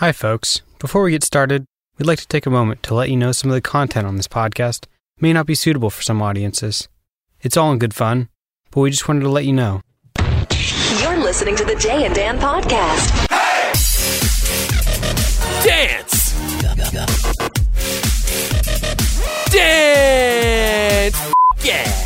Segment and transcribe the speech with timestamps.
[0.00, 0.60] Hi, folks.
[0.78, 1.64] Before we get started,
[1.96, 4.16] we'd like to take a moment to let you know some of the content on
[4.16, 4.84] this podcast
[5.20, 6.86] may not be suitable for some audiences.
[7.40, 8.28] It's all in good fun,
[8.70, 9.80] but we just wanted to let you know.
[11.00, 13.08] You're listening to the Jay and Dan podcast.
[13.30, 13.72] Hey!
[15.66, 16.34] Dance!
[19.50, 21.32] Dance!
[21.64, 22.05] Yeah!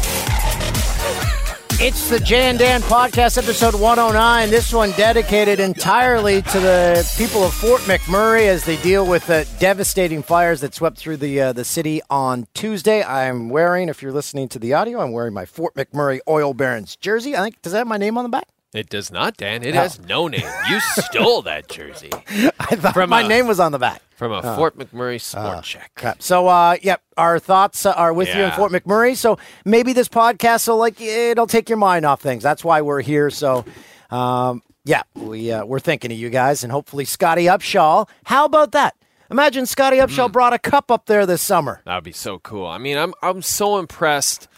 [1.82, 4.50] It's the Jay and Dan podcast, episode 109.
[4.50, 9.48] This one dedicated entirely to the people of Fort McMurray as they deal with the
[9.58, 13.02] devastating fires that swept through the uh, the city on Tuesday.
[13.02, 16.96] I'm wearing, if you're listening to the audio, I'm wearing my Fort McMurray Oil Barons
[16.96, 17.34] jersey.
[17.34, 18.46] I think does that have my name on the back?
[18.72, 19.64] It does not, Dan.
[19.64, 20.46] It has no name.
[20.68, 22.10] You stole that jersey
[22.60, 24.00] I thought From my a- name was on the back.
[24.14, 25.88] from a Fort McMurray Sport Chek.
[25.96, 26.22] Crap.
[26.22, 29.16] So, uh, yep, our thoughts uh, are with you in Fort McMurray.
[29.16, 32.42] So maybe this podcast will like it'll take your mind off things.
[32.44, 33.28] That's why we're here.
[33.30, 33.64] So,
[34.10, 38.08] um, yeah, we uh, we're thinking of you guys, and hopefully Scottie Upshall.
[38.24, 38.94] How about that?
[39.30, 40.32] Imagine Scottie Upshall Hmm.
[40.32, 41.82] brought a cup up there this summer.
[41.84, 42.66] That would be so cool.
[42.66, 44.48] I mean, I'm I'm so impressed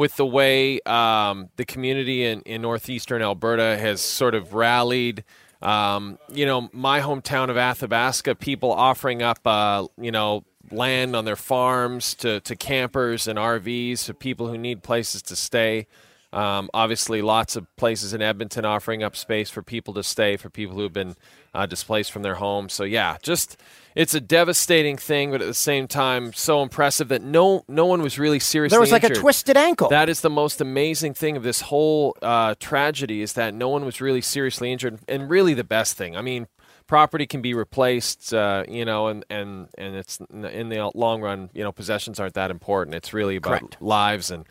[0.00, 5.24] with the way um, the community in, in northeastern Alberta has sort of rallied.
[5.60, 11.26] Um, you know, my hometown of Athabasca, people offering up, uh, you know, land on
[11.26, 15.86] their farms to, to campers and RVs to people who need places to stay.
[16.32, 20.48] Um, obviously, lots of places in Edmonton offering up space for people to stay, for
[20.48, 21.14] people who have been
[21.52, 22.72] uh, displaced from their homes.
[22.72, 23.58] So, yeah, just
[23.94, 28.02] it's a devastating thing, but at the same time, so impressive that no no one
[28.02, 28.74] was really seriously.
[28.74, 29.88] There was like a twisted ankle.
[29.88, 33.84] That is the most amazing thing of this whole uh, tragedy is that no one
[33.84, 36.16] was really seriously injured, and really the best thing.
[36.16, 36.46] I mean,
[36.86, 41.50] property can be replaced, uh, you know, and and and it's in the long run,
[41.52, 42.94] you know, possessions aren't that important.
[42.94, 43.82] It's really about Correct.
[43.82, 44.44] lives, and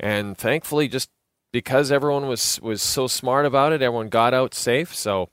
[0.00, 1.10] and thankfully, just
[1.52, 4.94] because everyone was was so smart about it, everyone got out safe.
[4.94, 5.28] So,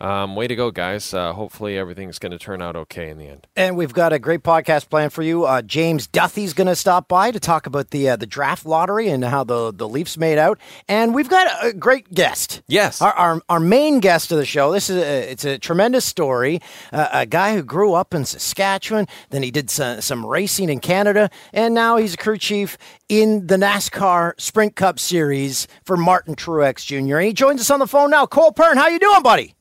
[0.00, 1.12] um, way to go, guys!
[1.12, 3.46] Uh, hopefully, everything's going to turn out okay in the end.
[3.54, 5.44] And we've got a great podcast planned for you.
[5.44, 9.08] Uh, James Duthie's going to stop by to talk about the uh, the draft lottery
[9.08, 10.58] and how the the Leafs made out.
[10.88, 12.62] And we've got a great guest.
[12.66, 13.02] Yes.
[13.02, 14.72] our our, our main guest of the show.
[14.72, 16.60] This is a, it's a tremendous story.
[16.92, 20.80] Uh, a guy who grew up in Saskatchewan, then he did some, some racing in
[20.80, 22.78] Canada, and now he's a crew chief
[23.08, 27.18] in the NASCAR Sprint Cup Series for Martin Truex Jr.
[27.18, 28.26] And he joins us on the phone now.
[28.26, 29.54] Cole Pearn, how you doing, buddy?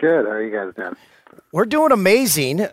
[0.00, 0.24] Good.
[0.26, 0.96] How are you guys doing?
[1.52, 2.66] We're doing amazing.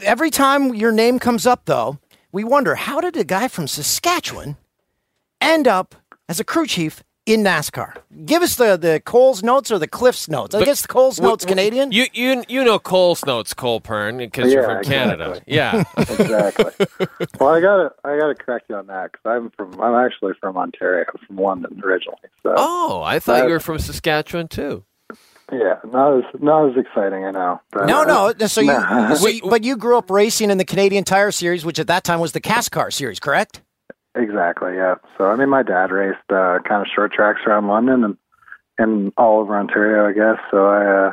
[0.00, 1.98] Every time your name comes up, though,
[2.32, 4.56] we wonder how did a guy from Saskatchewan
[5.40, 5.94] end up
[6.28, 7.94] as a crew chief in NASCAR?
[8.24, 10.54] Give us the, the Cole's notes or the Cliff's notes.
[10.54, 11.92] I guess the Cole's notes Canadian.
[11.92, 15.42] You you you know Cole's notes, Cole Pearn, because you're Yeah, from Canada.
[15.46, 15.84] Yeah.
[15.98, 16.72] Exactly.
[17.38, 20.56] well, I gotta I gotta correct you on that because I'm from I'm actually from
[20.56, 21.04] Ontario.
[21.26, 22.18] From London originally.
[22.42, 24.84] So Oh, I thought you were from Saskatchewan too.
[25.52, 27.24] Yeah, not as not as exciting.
[27.24, 27.60] I know.
[27.70, 28.46] But, no, uh, no.
[28.46, 29.14] So you, Nah.
[29.14, 32.04] so you- but you grew up racing in the Canadian Tire Series, which at that
[32.04, 33.60] time was the CASCAR Series, correct?
[34.14, 34.74] Exactly.
[34.74, 34.96] Yeah.
[35.16, 38.16] So I mean, my dad raced uh, kind of short tracks around London and
[38.78, 40.42] and all over Ontario, I guess.
[40.50, 41.12] So I uh,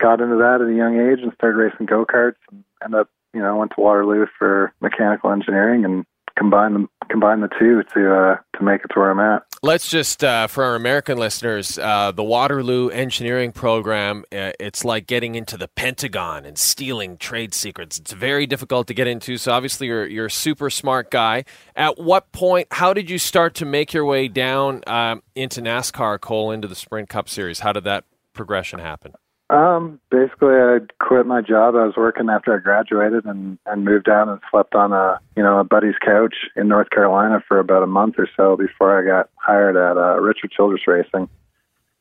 [0.00, 3.08] got into that at a young age and started racing go karts and ended up,
[3.32, 6.04] you know, went to Waterloo for mechanical engineering and
[6.36, 9.42] combined them combined the two to uh, to make it to where I'm at.
[9.62, 14.24] Let's just uh, for our American listeners, uh, the Waterloo Engineering Program.
[14.32, 17.98] Uh, it's like getting into the Pentagon and stealing trade secrets.
[17.98, 19.36] It's very difficult to get into.
[19.36, 21.44] So obviously, you're you're a super smart guy.
[21.76, 22.68] At what point?
[22.72, 26.76] How did you start to make your way down um, into NASCAR, Cole, into the
[26.76, 27.60] Sprint Cup Series?
[27.60, 29.12] How did that progression happen?
[29.52, 31.74] Um, basically, I quit my job.
[31.74, 35.42] I was working after I graduated and and moved down and slept on a you
[35.42, 39.04] know a buddy's couch in North Carolina for about a month or so before I
[39.06, 41.28] got hired at uh, Richard Childress Racing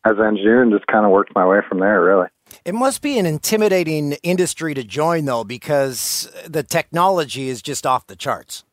[0.06, 2.02] as an engineer and just kind of worked my way from there.
[2.02, 2.28] Really.
[2.64, 8.08] It must be an intimidating industry to join, though, because the technology is just off
[8.08, 8.64] the charts.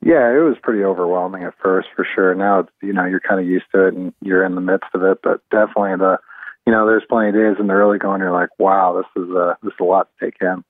[0.00, 2.32] Yeah, it was pretty overwhelming at first, for sure.
[2.36, 4.90] Now it's you know you're kind of used to it and you're in the midst
[4.94, 6.20] of it, but definitely the
[6.68, 9.34] you know there's plenty of days in the early going you're like, wow, this is
[9.34, 10.62] uh, this is a lot to take in.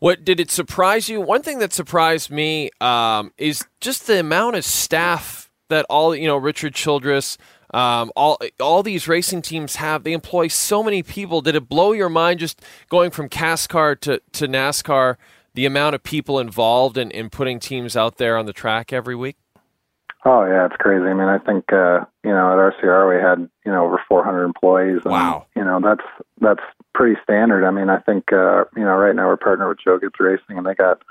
[0.00, 1.20] What did it surprise you?
[1.20, 6.26] One thing that surprised me um, is just the amount of staff that all you
[6.26, 7.38] know, Richard Childress,
[7.72, 10.02] um, all all these racing teams have.
[10.02, 11.40] They employ so many people.
[11.40, 15.18] Did it blow your mind just going from CASCAR to to NASCAR?
[15.54, 19.14] The amount of people involved in, in putting teams out there on the track every
[19.14, 19.36] week.
[20.24, 21.04] Oh yeah, it's crazy.
[21.04, 24.44] I mean, I think uh, you know at RCR we had you know over 400
[24.44, 25.00] employees.
[25.04, 25.46] And, Wow.
[25.56, 26.04] You know that's
[26.40, 26.62] that's
[26.94, 27.64] pretty standard.
[27.64, 30.58] I mean, I think uh, you know right now we're partnered with Joe Gibbs Racing,
[30.58, 31.02] and they got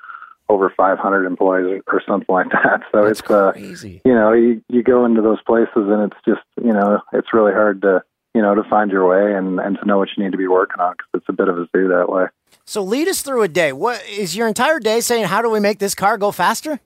[0.49, 2.81] over 500 employees or something like that.
[2.91, 4.01] So That's it's uh, crazy.
[4.05, 7.53] you know you you go into those places and it's just you know it's really
[7.53, 8.03] hard to
[8.37, 10.47] you know, to find your way and and to know what you need to be
[10.47, 12.25] working on because it's a bit of a zoo that way.
[12.65, 13.73] So lead us through a day.
[13.73, 15.25] What is your entire day saying?
[15.25, 16.79] How do we make this car go faster?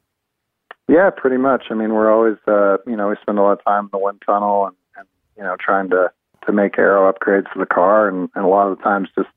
[0.87, 1.65] Yeah, pretty much.
[1.69, 3.97] I mean, we're always, uh, you know, we spend a lot of time in the
[3.97, 5.07] wind tunnel and, and
[5.37, 6.11] you know, trying to
[6.45, 9.29] to make aero upgrades to the car, and, and a lot of the times just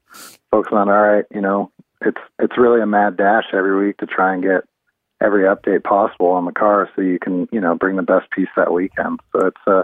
[0.50, 1.70] focusing on, all right, you know,
[2.00, 4.64] it's it's really a mad dash every week to try and get
[5.22, 8.48] every update possible on the car, so you can, you know, bring the best piece
[8.56, 9.20] that weekend.
[9.32, 9.82] So it's uh,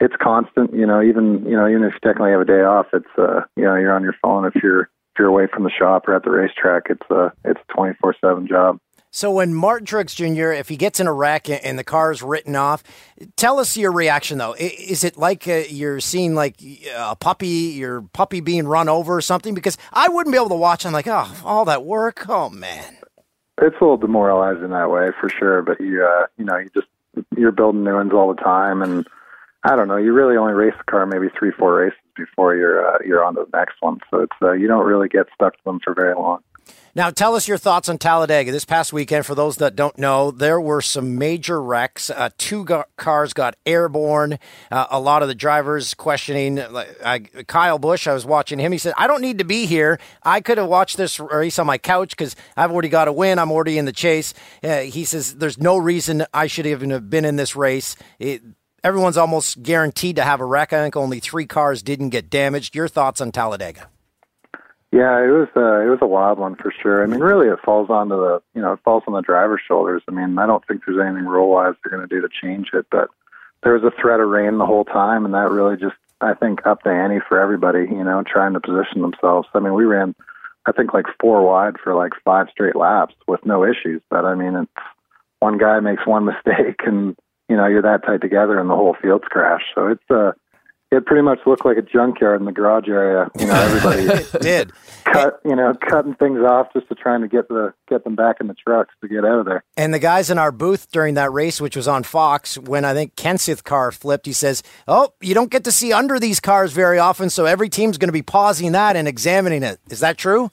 [0.00, 0.74] it's constant.
[0.74, 3.42] You know, even you know, even if you technically have a day off, it's uh,
[3.56, 6.14] you know, you're on your phone if you're if you're away from the shop or
[6.14, 6.84] at the racetrack.
[6.90, 8.78] It's a it's a twenty four seven job.
[9.10, 12.22] So when Martin Truex Jr., if he gets in a wreck and the car is
[12.22, 12.82] written off,
[13.36, 14.54] tell us your reaction though.
[14.58, 16.60] Is it like uh, you're seeing like
[16.94, 19.54] a puppy, your puppy being run over or something?
[19.54, 20.84] Because I wouldn't be able to watch.
[20.84, 22.28] I'm like, oh, all that work.
[22.28, 22.96] Oh man.
[23.60, 25.62] It's a little demoralizing that way for sure.
[25.62, 26.86] But you, uh, you know, you just
[27.36, 29.06] you're building new ones all the time, and
[29.64, 29.96] I don't know.
[29.96, 33.34] You really only race the car maybe three, four races before you're uh, you're on
[33.34, 33.98] to the next one.
[34.10, 36.40] So it's uh, you don't really get stuck to them for very long.
[36.98, 38.50] Now, tell us your thoughts on Talladega.
[38.50, 42.10] This past weekend, for those that don't know, there were some major wrecks.
[42.10, 44.40] Uh, two go- cars got airborne.
[44.68, 46.60] Uh, a lot of the drivers questioning.
[47.46, 48.72] Kyle Busch, I was watching him.
[48.72, 50.00] He said, I don't need to be here.
[50.24, 53.38] I could have watched this race on my couch because I've already got a win.
[53.38, 54.34] I'm already in the chase.
[54.64, 57.94] Uh, he says, There's no reason I should even have been in this race.
[58.18, 58.42] It,
[58.82, 60.72] everyone's almost guaranteed to have a wreck.
[60.72, 62.74] I think only three cars didn't get damaged.
[62.74, 63.88] Your thoughts on Talladega?
[64.90, 67.02] Yeah, it was uh, it was a wild one for sure.
[67.02, 70.02] I mean, really, it falls onto the you know it falls on the driver's shoulders.
[70.08, 72.70] I mean, I don't think there's anything rule wise they're going to do to change
[72.72, 73.08] it, but
[73.62, 76.66] there was a threat of rain the whole time, and that really just I think
[76.66, 77.80] upped the ante for everybody.
[77.80, 79.46] You know, trying to position themselves.
[79.52, 80.14] I mean, we ran
[80.68, 84.34] I think like four wide for like five straight laps with no issues, but I
[84.34, 84.86] mean, it's
[85.40, 87.16] one guy makes one mistake, and
[87.48, 89.66] you know you're that tight together, and the whole field's crashed.
[89.74, 90.32] So it's uh
[90.90, 93.30] it pretty much looked like a junkyard in the garage area.
[93.38, 94.72] You know, everybody did
[95.04, 98.36] cut, you know, cutting things off just to trying to get the get them back
[98.40, 99.64] in the trucks to get out of there.
[99.76, 102.94] And the guys in our booth during that race, which was on Fox, when I
[102.94, 106.72] think Kenseth car flipped, he says, "Oh, you don't get to see under these cars
[106.72, 110.16] very often, so every team's going to be pausing that and examining it." Is that
[110.16, 110.50] true?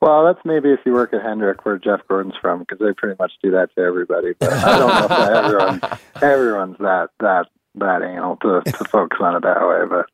[0.00, 3.16] Well, that's maybe if you work at Hendrick, where Jeff Gordon's from, because they pretty
[3.20, 4.32] much do that to everybody.
[4.36, 5.80] But I don't know if everyone
[6.20, 7.46] everyone's that that
[7.76, 9.86] that anal to, to focus on it that way.
[9.88, 10.06] But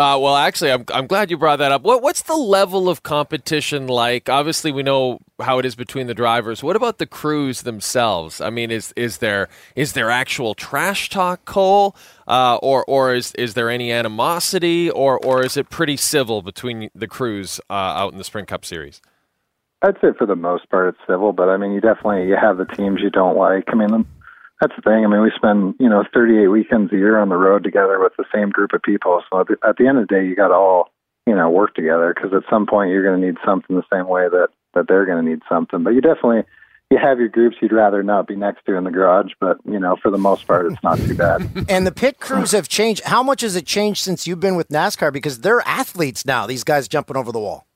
[0.00, 1.82] uh, well, actually, I'm I'm glad you brought that up.
[1.82, 4.28] What what's the level of competition like?
[4.28, 6.62] Obviously, we know how it is between the drivers.
[6.62, 8.40] What about the crews themselves?
[8.40, 11.96] I mean, is is there is there actual trash talk, Cole,
[12.28, 16.90] uh, or or is is there any animosity, or or is it pretty civil between
[16.94, 19.02] the crews uh, out in the Sprint Cup Series?
[19.82, 22.56] I'd say for the most part it's civil, but I mean, you definitely you have
[22.56, 23.64] the teams you don't like.
[23.66, 24.06] I mean,
[24.60, 25.04] that's the thing.
[25.04, 28.12] I mean, we spend you know 38 weekends a year on the road together with
[28.16, 29.22] the same group of people.
[29.30, 30.90] So at the, at the end of the day, you got to all
[31.26, 34.08] you know work together because at some point you're going to need something the same
[34.08, 35.82] way that that they're going to need something.
[35.82, 36.42] But you definitely
[36.90, 39.78] you have your groups you'd rather not be next to in the garage, but you
[39.78, 41.66] know, for the most part, it's not too bad.
[41.68, 43.02] and the pit crews have changed.
[43.04, 45.12] How much has it changed since you've been with NASCAR?
[45.12, 46.46] Because they're athletes now.
[46.46, 47.66] These guys jumping over the wall.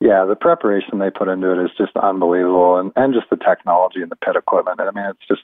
[0.00, 4.02] Yeah, the preparation they put into it is just unbelievable, and and just the technology
[4.02, 4.80] and the pit equipment.
[4.80, 5.42] I mean, it's just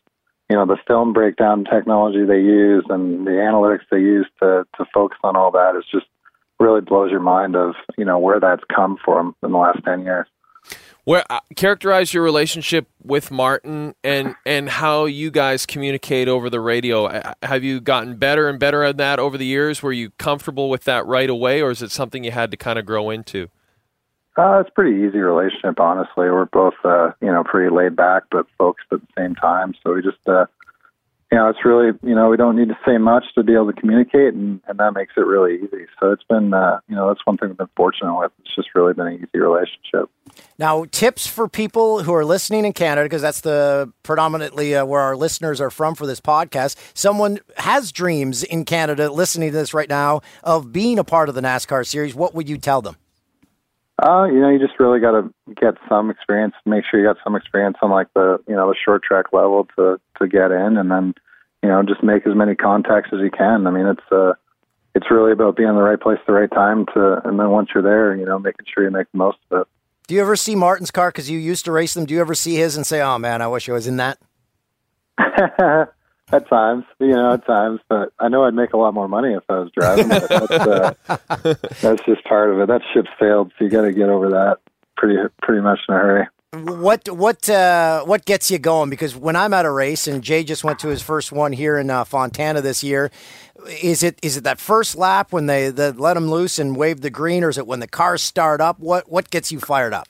[0.51, 4.85] you know the film breakdown technology they use and the analytics they use to to
[4.93, 6.07] focus on all that is just
[6.59, 10.03] really blows your mind of you know where that's come from in the last 10
[10.03, 10.27] years.
[11.05, 16.61] Where uh, characterize your relationship with Martin and and how you guys communicate over the
[16.61, 17.33] radio.
[17.43, 19.83] Have you gotten better and better at that over the years?
[19.83, 22.79] Were you comfortable with that right away or is it something you had to kind
[22.79, 23.49] of grow into
[24.37, 26.29] uh, it's a pretty easy relationship, honestly.
[26.31, 29.75] We're both, uh, you know, pretty laid back but focused at the same time.
[29.83, 30.47] So we just, uh,
[31.33, 33.73] you know, it's really, you know, we don't need to say much to be able
[33.73, 35.87] to communicate, and, and that makes it really easy.
[35.99, 38.31] So it's been, uh, you know, that's one thing we've been fortunate with.
[38.41, 40.09] It's just really been an easy relationship.
[40.57, 45.01] Now, tips for people who are listening in Canada, because that's the predominantly uh, where
[45.01, 46.77] our listeners are from for this podcast.
[46.95, 51.35] Someone has dreams in Canada listening to this right now of being a part of
[51.35, 52.15] the NASCAR series.
[52.15, 52.97] What would you tell them?
[54.03, 56.55] Uh, you know, you just really got to get some experience.
[56.67, 59.67] Make sure you got some experience on like the you know the short track level
[59.77, 61.15] to to get in, and then
[61.63, 63.67] you know just make as many contacts as you can.
[63.67, 64.35] I mean, it's uh,
[64.95, 67.51] it's really about being in the right place at the right time to, and then
[67.51, 69.67] once you're there, you know, making sure you make the most of it.
[70.09, 72.05] Do you ever see Martin's car because you used to race them?
[72.05, 74.19] Do you ever see his and say, "Oh man, I wish I was in that"?
[76.33, 79.33] At times, you know, at times, but I know I'd make a lot more money
[79.35, 80.09] if I was driving.
[80.09, 80.95] But that's, uh,
[81.81, 82.67] that's just part of it.
[82.67, 84.59] That ship sailed, so you got to get over that
[84.97, 86.27] pretty pretty much in a hurry.
[86.53, 88.91] what what uh, what gets you going?
[88.91, 91.79] Because when I'm at a race, and Jay just went to his first one here
[91.79, 93.11] in uh, Fontana this year,
[93.81, 97.03] is it is it that first lap when they, they let them loose and wave
[97.03, 98.81] the green, or is it when the cars start up?
[98.81, 100.09] What what gets you fired up?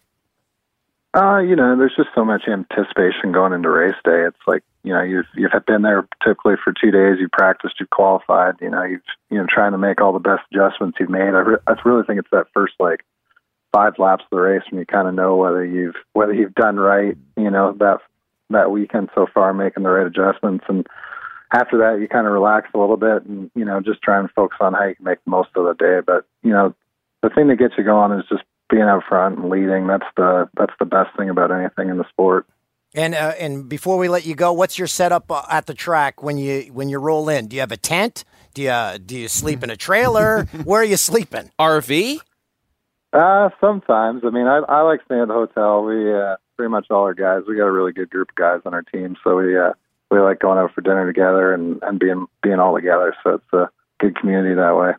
[1.15, 4.25] Uh, you know, there's just so much anticipation going into race day.
[4.27, 7.17] It's like you know you've you've been there typically for two days.
[7.19, 8.55] You've practiced, You've qualified.
[8.61, 11.35] You know, you've you know trying to make all the best adjustments you've made.
[11.35, 13.05] I, re- I really think it's that first like
[13.73, 16.77] five laps of the race when you kind of know whether you've whether you've done
[16.77, 17.17] right.
[17.37, 17.99] You know that
[18.51, 20.87] that weekend so far, making the right adjustments, and
[21.53, 24.31] after that you kind of relax a little bit and you know just try and
[24.37, 25.99] focus on how you can make the most of the day.
[26.07, 26.77] But you know
[27.25, 29.89] the thing that gets you going is just being out front and leading.
[29.89, 32.47] That's the that's the best thing about anything in the sport.
[32.97, 36.23] And uh, and before we let you go, what's your setup uh, at the track
[36.23, 37.47] when you when you roll in?
[37.47, 38.25] Do you have a tent?
[38.55, 40.45] Do you uh, do you sleep in a trailer?
[40.65, 41.51] Where are you sleeping?
[41.59, 42.21] RV?
[43.13, 44.23] Uh, sometimes.
[44.25, 45.85] I mean, I I like staying at the hotel.
[45.85, 47.43] We uh, pretty much all our guys.
[47.47, 49.75] We got a really good group of guys on our team, so we uh,
[50.11, 53.15] we like going out for dinner together and and being being all together.
[53.23, 53.69] So it's a
[54.01, 54.93] good community that way.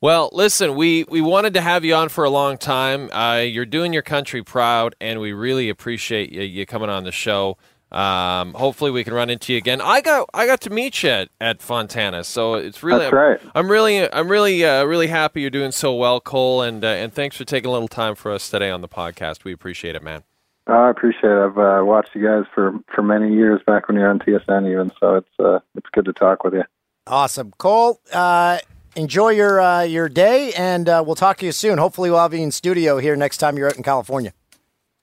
[0.00, 3.10] Well, listen, we, we wanted to have you on for a long time.
[3.10, 7.10] Uh, you're doing your country proud, and we really appreciate you, you coming on the
[7.10, 7.58] show.
[7.90, 9.80] Um, hopefully, we can run into you again.
[9.80, 13.40] I got I got to meet you at, at Fontana, so it's really That's right.
[13.54, 17.12] I'm really I'm really uh, really happy you're doing so well, Cole, and uh, and
[17.12, 19.44] thanks for taking a little time for us today on the podcast.
[19.44, 20.22] We appreciate it, man.
[20.68, 21.38] Oh, I appreciate it.
[21.38, 24.70] I've uh, watched you guys for, for many years back when you were on TSN,
[24.70, 24.92] even.
[25.00, 26.64] So it's uh, it's good to talk with you.
[27.06, 28.00] Awesome, Cole.
[28.12, 28.58] Uh,
[28.96, 31.78] enjoy your uh, your day, and uh, we'll talk to you soon.
[31.78, 34.32] Hopefully, we'll have you in studio here next time you're out in California.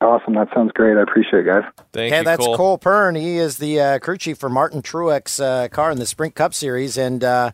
[0.02, 0.34] Awesome.
[0.36, 0.98] That sounds great.
[0.98, 1.64] I appreciate it, guys.
[1.94, 2.58] Thank okay, you, that's Cole.
[2.58, 2.78] Cole.
[2.78, 3.16] Pearn.
[3.16, 6.54] He is the uh, crew chief for Martin Truex uh, car in the Sprint Cup
[6.54, 7.52] Series, and uh,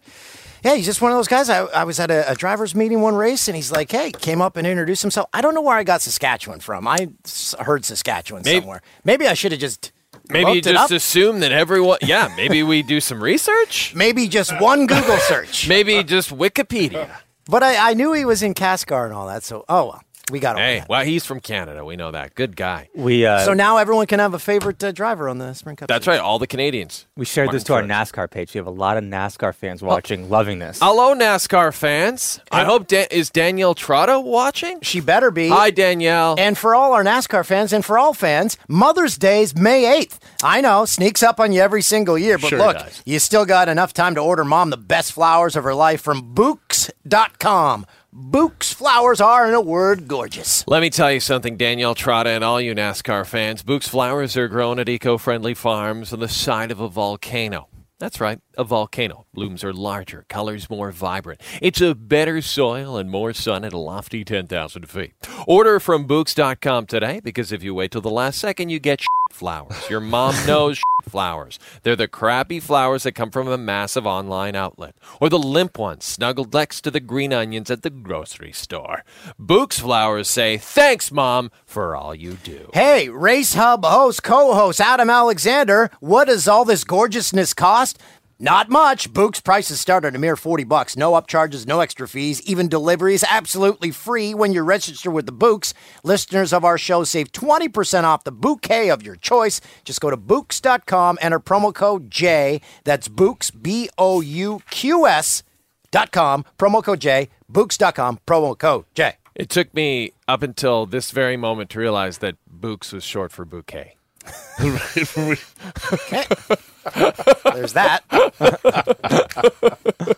[0.63, 1.49] yeah, he's just one of those guys.
[1.49, 4.41] I, I was at a, a drivers' meeting one race, and he's like, "Hey," came
[4.41, 5.29] up and introduced himself.
[5.33, 6.87] I don't know where I got Saskatchewan from.
[6.87, 8.81] I s- heard Saskatchewan Maybe- somewhere.
[9.05, 9.91] Maybe I should have just
[10.29, 11.99] Maybe you just assume that everyone.
[12.01, 13.93] Yeah, maybe we do some research.
[13.95, 15.67] maybe just one Google search.
[15.67, 17.09] Maybe just Wikipedia.
[17.47, 19.43] But I, I knew he was in Cascar and all that.
[19.43, 20.89] So oh well, we got over Hey, that.
[20.89, 21.83] well, he's from Canada.
[21.85, 22.33] We know that.
[22.35, 22.89] Good guy.
[22.95, 25.87] We uh, So now everyone can have a favorite uh, driver on the Sprint Cup.
[25.89, 26.19] That's Series.
[26.19, 26.23] right.
[26.25, 27.05] All the Canadians.
[27.15, 28.53] we shared this to Martin our NASCAR page.
[28.53, 30.79] We have a lot of NASCAR fans watching, loving this.
[30.81, 32.39] Hello, NASCAR fans.
[32.51, 34.79] I hope Dan- is Danielle Trotta watching.
[34.81, 35.49] She better be.
[35.49, 36.35] Hi, Danielle.
[36.37, 40.19] And for all our NASCAR fans and for all fans, Mother's Day's May 8th.
[40.43, 43.01] I know, sneaks up on you every single year, but Sure look, does.
[43.05, 46.33] you still got enough time to order mom the best flowers of her life from
[46.33, 47.85] Bouqs.com.
[48.13, 50.65] Bouqs flowers are, in a word, gorgeous.
[50.67, 53.63] Let me tell you something, Danielle Trotta and all you NASCAR fans.
[53.63, 57.69] Bouqs' flowers are grown at eco-friendly farms on the side of a volcano.
[57.99, 59.27] That's right, a volcano.
[59.33, 61.39] Blooms are larger, colors more vibrant.
[61.61, 65.13] It's a better soil and more sun at a lofty 10,000 feet.
[65.47, 69.89] Order from Bouqs.com today because if you wait till the last second, you get flowers.
[69.89, 71.59] Your mom knows flowers.
[71.83, 76.03] They're the crappy flowers that come from a massive online outlet, or the limp ones
[76.03, 79.05] snuggled next to the green onions at the grocery store.
[79.41, 82.69] Bouqs flowers say, Thanks, Mom, for all you do.
[82.73, 87.97] Hey, Race Hub host, co host Adam Alexander, what does all this gorgeousness cost?
[88.43, 89.13] Not much.
[89.13, 90.97] Bouqs' prices start at a mere 40 bucks.
[90.97, 92.41] No upcharges, no extra fees.
[92.41, 95.73] Even delivery is absolutely free when you register with the Bouqs.
[96.03, 99.61] Listeners of our show save 20% off the bouquet of your choice.
[99.83, 102.61] Just go to Bouqs.com, enter promo code J.
[102.83, 105.43] That's Bouqs, B O U Q S
[105.91, 107.29] dot com, promo code J.
[107.51, 109.17] Bouqs.com, promo code J.
[109.35, 113.45] It took me up until this very moment to realize that Bouqs was short for
[113.45, 113.97] bouquet.
[117.53, 118.03] There's that.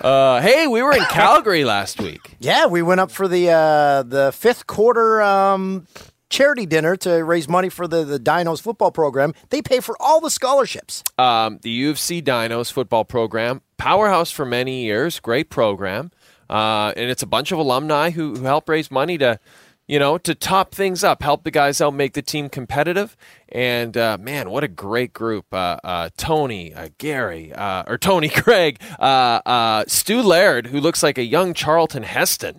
[0.00, 2.36] Uh, hey, we were in Calgary last week.
[2.38, 5.86] Yeah, we went up for the uh, the fifth quarter um,
[6.30, 9.34] charity dinner to raise money for the the Dinos football program.
[9.50, 11.02] They pay for all the scholarships.
[11.18, 16.10] Um, the U of C Dinos football program, powerhouse for many years, great program,
[16.48, 19.38] uh, and it's a bunch of alumni who, who help raise money to,
[19.86, 23.16] you know, to top things up, help the guys out, make the team competitive.
[23.48, 25.46] And uh, man, what a great group!
[25.52, 31.02] Uh, uh, Tony, uh, Gary, uh, or Tony Craig, uh, uh, Stu Laird, who looks
[31.02, 32.58] like a young Charlton Heston.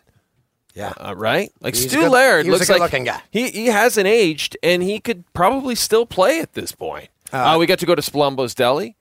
[0.74, 0.94] Yeah.
[0.98, 1.52] Uh, right?
[1.60, 3.24] Like He's Stu good- Laird he was a looks like.
[3.32, 7.10] He he hasn't aged, and he could probably still play at this point.
[7.34, 8.96] Uh, we got to go to Spolumbo's Deli.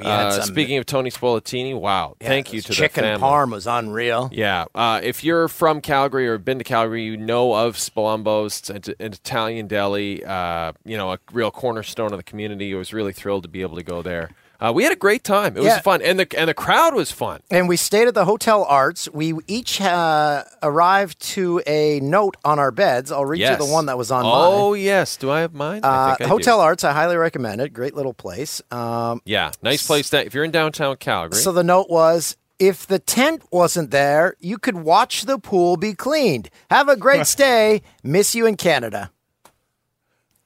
[0.00, 2.16] Uh, speaking of Tony Spoletini, wow!
[2.20, 3.26] Yeah, thank you to chicken the family.
[3.26, 4.30] parm was unreal.
[4.32, 8.70] Yeah, uh, if you're from Calgary or been to Calgary, you know of Spolumbo's.
[8.70, 10.24] It's an an Italian deli.
[10.24, 12.74] Uh, you know, a real cornerstone of the community.
[12.74, 14.30] I was really thrilled to be able to go there.
[14.64, 15.56] Uh, we had a great time.
[15.56, 15.80] It was Yeah.
[15.80, 17.40] fun, and the and the crowd was fun.
[17.50, 19.08] And we stayed at the Hotel Arts.
[19.12, 23.12] We each uh, arrived to a note on our beds.
[23.12, 24.32] I'll read Yes, you the one that was on mine.
[24.34, 24.80] Oh mine.
[24.82, 25.80] yes, do I have mine?
[25.84, 26.62] I Uh, think I Hotel do.
[26.62, 27.74] Arts, I highly recommend it.
[27.74, 28.60] Great little place.
[28.70, 30.08] Um, Yeah, nice place.
[30.10, 34.34] That if you're in downtown Calgary, so the note was if the tent wasn't there,
[34.40, 36.48] you could watch the pool be cleaned.
[36.70, 37.82] Have a great stay.
[38.02, 39.10] Miss you in Canada.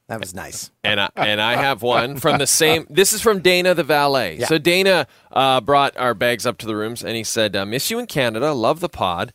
[0.09, 0.71] That was nice.
[0.85, 2.87] and I, and I have one from the same.
[2.89, 4.39] This is from Dana the valet.
[4.41, 7.91] So Dana uh, brought our bags up to the rooms, and he said, uh, "Miss
[7.91, 8.53] you in Canada.
[8.53, 9.33] Love the pod."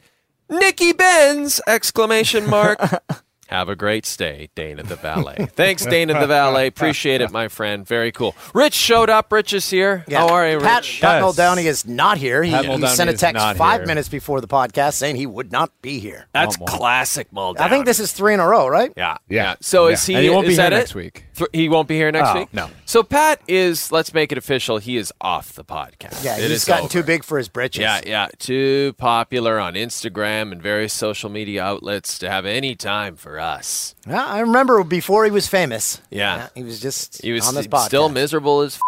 [0.49, 1.61] Nikki Benz!
[1.67, 2.79] Exclamation mark.
[3.51, 5.35] Have a great stay, Dana the valet.
[5.55, 6.67] Thanks, Dana the valet.
[6.67, 7.85] Appreciate it, my friend.
[7.85, 8.33] Very cool.
[8.53, 9.29] Rich showed up.
[9.29, 10.05] Rich is here.
[10.09, 11.01] How are you, Pat, Rich?
[11.01, 11.35] Pat Yes.
[11.37, 12.41] Muldowney is not here.
[12.43, 13.87] He, he sent a text five here.
[13.87, 16.27] minutes before the podcast saying he would not be here.
[16.33, 16.77] That's Womp womp.
[16.77, 17.59] classic Muldowney.
[17.59, 18.93] I think this is three in a row, right?
[18.95, 19.55] Yeah, Yeah.
[19.59, 19.93] So Yeah.
[19.95, 20.15] is he?
[20.15, 20.77] And he won't is be here that it?
[20.77, 21.25] next week.
[21.35, 22.53] Th- he won't be here next Oh, week.
[22.53, 22.69] no.
[22.85, 23.91] So Pat is.
[23.91, 24.77] Let's make it official.
[24.79, 26.23] He is off the podcast.
[26.23, 26.91] Yeah, It he's gotten over.
[26.91, 27.81] too big for his britches.
[27.81, 33.15] Yeah, yeah, too popular on Instagram and various social media outlets to have any time
[33.15, 33.95] for us.
[34.07, 36.01] Yeah, I remember before he was famous.
[36.09, 36.49] Yeah.
[36.55, 38.81] he was just He was on this s- still miserable as f-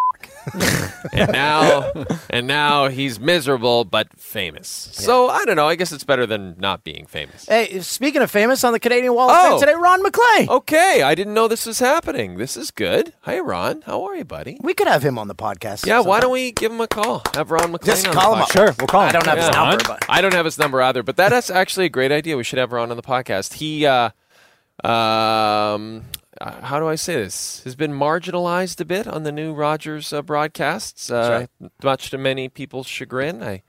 [1.13, 1.91] and now
[2.29, 4.67] and now he's miserable but famous.
[4.93, 5.67] So I don't know.
[5.67, 7.45] I guess it's better than not being famous.
[7.47, 9.49] Hey, speaking of famous on the Canadian Wall of Oh.
[9.51, 10.49] Fame today, Ron MacLean.
[10.49, 12.37] Okay, I didn't know this was happening.
[12.37, 13.13] This is good.
[13.21, 13.81] Hi, Ron.
[13.85, 14.57] How are you, buddy?
[14.61, 15.85] We could have him on the podcast.
[15.85, 17.21] Yeah, why don't we give him a call?
[17.35, 18.49] Have Ron MacLean Just on call the him up?
[18.49, 18.53] podcast.
[18.53, 19.09] Sure, we'll call him.
[19.09, 19.63] I don't have his Yeah.
[19.69, 22.35] number, but I don't have his number either, but that is actually a great idea.
[22.37, 23.53] We should have Ron on the podcast.
[23.53, 24.09] He, uh,
[24.83, 26.05] um,
[26.41, 27.63] uh, how do I say this?
[27.63, 31.47] Has been marginalized a bit on the new Rogers uh, broadcasts, uh,
[31.83, 33.43] much to many people's chagrin.
[33.43, 33.63] I,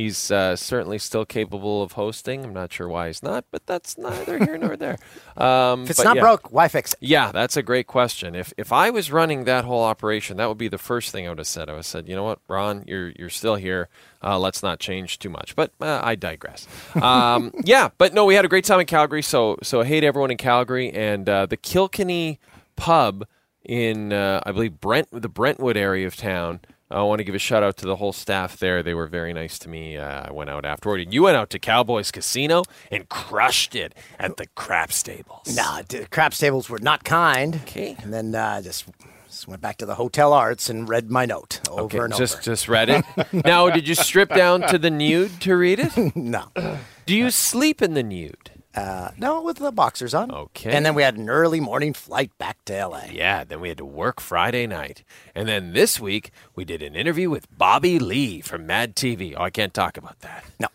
[0.00, 2.44] he's uh, certainly still capable of hosting.
[2.44, 4.98] I'm not sure why he's not, but that's neither here nor there.
[5.36, 6.22] Um, if it's not yeah.
[6.22, 6.98] broke, why fix it?
[7.00, 8.34] Yeah, that's a great question.
[8.34, 11.30] If if I was running that whole operation, that would be the first thing I
[11.30, 11.70] would have said.
[11.70, 13.88] I would have said, you know what, Ron, you're you're still here.
[14.22, 15.56] Uh, let's not change too much.
[15.56, 16.68] But uh, I digress.
[17.00, 19.22] Um, yeah, but no, we had a great time in Calgary.
[19.22, 22.38] So so I hate everyone in Calgary and uh, the Kilkenny
[22.76, 23.26] pub
[23.64, 26.60] in uh, I believe Brent the Brentwood area of town.
[26.92, 28.82] I want to give a shout out to the whole staff there.
[28.82, 29.96] They were very nice to me.
[29.96, 31.00] Uh, I went out afterward.
[31.00, 35.54] And you went out to Cowboys Casino and crushed it at the crap stables.
[35.54, 37.56] Nah, the crap tables were not kind.
[37.62, 37.96] Okay.
[38.02, 38.86] And then uh, just,
[39.28, 42.34] just went back to the Hotel Arts and read my note over Okay, and just
[42.36, 42.42] over.
[42.42, 43.04] just read it.
[43.44, 46.16] now, did you strip down to the nude to read it?
[46.16, 46.48] no.
[47.06, 48.50] Do you sleep in the nude?
[48.74, 50.30] Uh, no, with the boxers on.
[50.30, 50.70] Okay.
[50.70, 53.06] And then we had an early morning flight back to LA.
[53.10, 55.02] Yeah, then we had to work Friday night.
[55.34, 59.34] And then this week, we did an interview with Bobby Lee from Mad TV.
[59.36, 60.44] Oh, I can't talk about that.
[60.60, 60.68] No.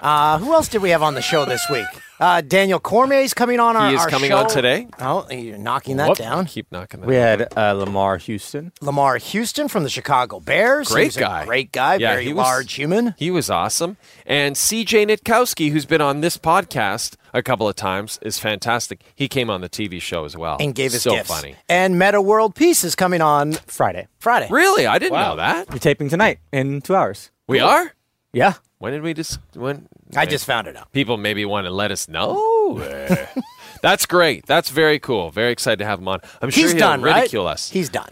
[0.00, 1.86] Uh, who else did we have on the show this week?
[2.20, 4.38] Uh, Daniel Cormier's coming on our He is our coming show.
[4.38, 4.86] on today.
[5.00, 6.18] Oh, you're knocking that Whoop.
[6.18, 6.46] down.
[6.46, 7.08] Keep knocking that down.
[7.08, 7.38] We down.
[7.50, 8.70] had uh, Lamar Houston.
[8.80, 10.88] Lamar Houston from the Chicago Bears.
[10.88, 11.44] Great He's a guy.
[11.46, 11.96] great guy.
[11.96, 13.14] Yeah, very he was- large human.
[13.18, 13.96] He was awesome.
[14.24, 19.00] And CJ Nitkowski, who's been on this podcast a couple of times, is fantastic.
[19.16, 20.58] He came on the TV show as well.
[20.60, 21.28] And gave us so gifts.
[21.28, 21.56] funny.
[21.68, 24.06] And Metta World Peace is coming on Friday.
[24.20, 24.46] Friday.
[24.48, 24.86] Really?
[24.86, 25.70] I didn't know that.
[25.72, 27.32] We're taping tonight in two hours.
[27.48, 27.94] We are?
[28.32, 28.54] Yeah.
[28.82, 30.90] When did we just when I just found it out.
[30.90, 32.34] people maybe want to let us know.
[33.80, 34.44] That's great.
[34.46, 35.30] That's very cool.
[35.30, 36.18] Very excited to have him on.
[36.40, 37.14] I'm sure He's he'll done, right?
[37.20, 37.70] ridicule us.
[37.70, 38.10] He's done.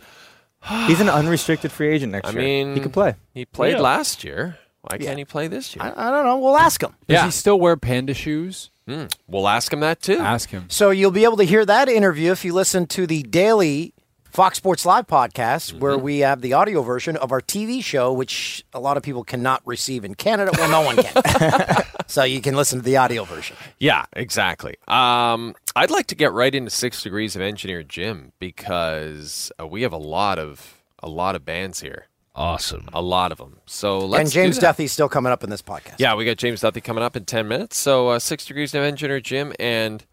[0.86, 2.40] He's an unrestricted free agent next I year.
[2.40, 3.16] mean, he could play.
[3.34, 3.80] He played Yeah.
[3.80, 4.58] last year.
[4.82, 5.06] Why Yeah.
[5.08, 5.82] can't he play this year?
[5.84, 6.38] I, I don't know.
[6.38, 6.94] We'll ask him.
[7.08, 8.70] Does yeah, he still wear panda shoes?
[8.86, 9.06] Hmm.
[9.26, 10.18] we'll ask him that too.
[10.18, 10.66] Ask him.
[10.68, 13.92] So you'll be able to hear that interview if you listen to the daily
[14.30, 16.02] Fox Sports Live podcast, where Mm-hmm.
[16.04, 19.60] we have the audio version of our TV show, which a lot of people cannot
[19.66, 20.52] receive in Canada.
[20.56, 21.84] Well, no one can.
[22.06, 23.56] so you can listen to the audio version.
[23.78, 24.76] Yeah, exactly.
[24.86, 29.82] Um, I'd like to get right into Six Degrees of Engineer Jim because uh, we
[29.82, 32.88] have a lot of a lot of bands here, Awesome.
[32.92, 33.58] a lot of them.
[33.66, 34.76] So let's and James do that.
[34.76, 35.94] Duthie's still coming up in this podcast.
[35.98, 37.78] Yeah, we got James Duthie coming up in 10 minutes.
[37.78, 40.04] So, uh, Six Degrees of Engineer Jim, and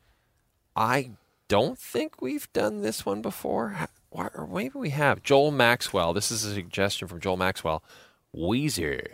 [0.75, 1.12] I
[1.49, 3.75] don't think we've done this one before.
[4.15, 5.24] Ha- Or or maybe we have.
[5.24, 6.13] Joel Maxwell.
[6.13, 7.84] This is a suggestion from Joel Maxwell.
[8.36, 9.06] Weezer.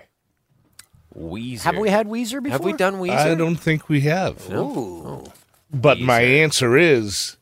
[1.15, 1.62] Weezer.
[1.62, 2.51] Have we had Weezer before?
[2.51, 3.17] Have we done Weezer?
[3.32, 4.49] I don't think we have.
[4.51, 5.23] Ooh.
[5.71, 7.38] But my answer is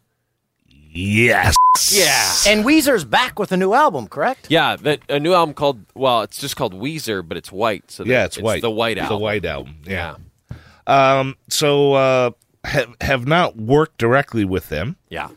[0.68, 1.56] yes.
[1.92, 2.52] Yeah.
[2.52, 4.48] And Weezer's back with a new album, correct?
[4.50, 7.90] Yeah, that a new album called well, it's just called Weezer, but it's white.
[7.92, 8.62] So Yeah, that- it's, white.
[8.62, 9.18] The white album.
[9.18, 9.76] The white album.
[9.86, 10.16] Yeah.
[10.88, 11.20] Yeah.
[11.20, 11.36] Um.
[11.50, 12.32] So uh,
[12.66, 15.30] have have not worked directly with them, Yeah.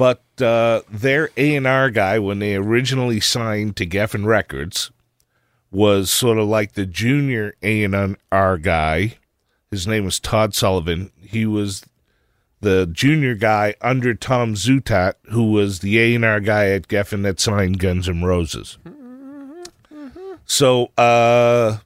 [0.00, 4.90] But uh, their A and R guy when they originally signed to Geffen Records
[5.70, 9.18] was sort of like the junior A and R guy.
[9.70, 11.10] His name was Todd Sullivan.
[11.20, 11.84] He was
[12.62, 17.22] the junior guy under Tom Zutaut, who was the A and R guy at Geffen
[17.24, 18.78] that signed Guns N' Roses.
[20.46, 21.76] So uh,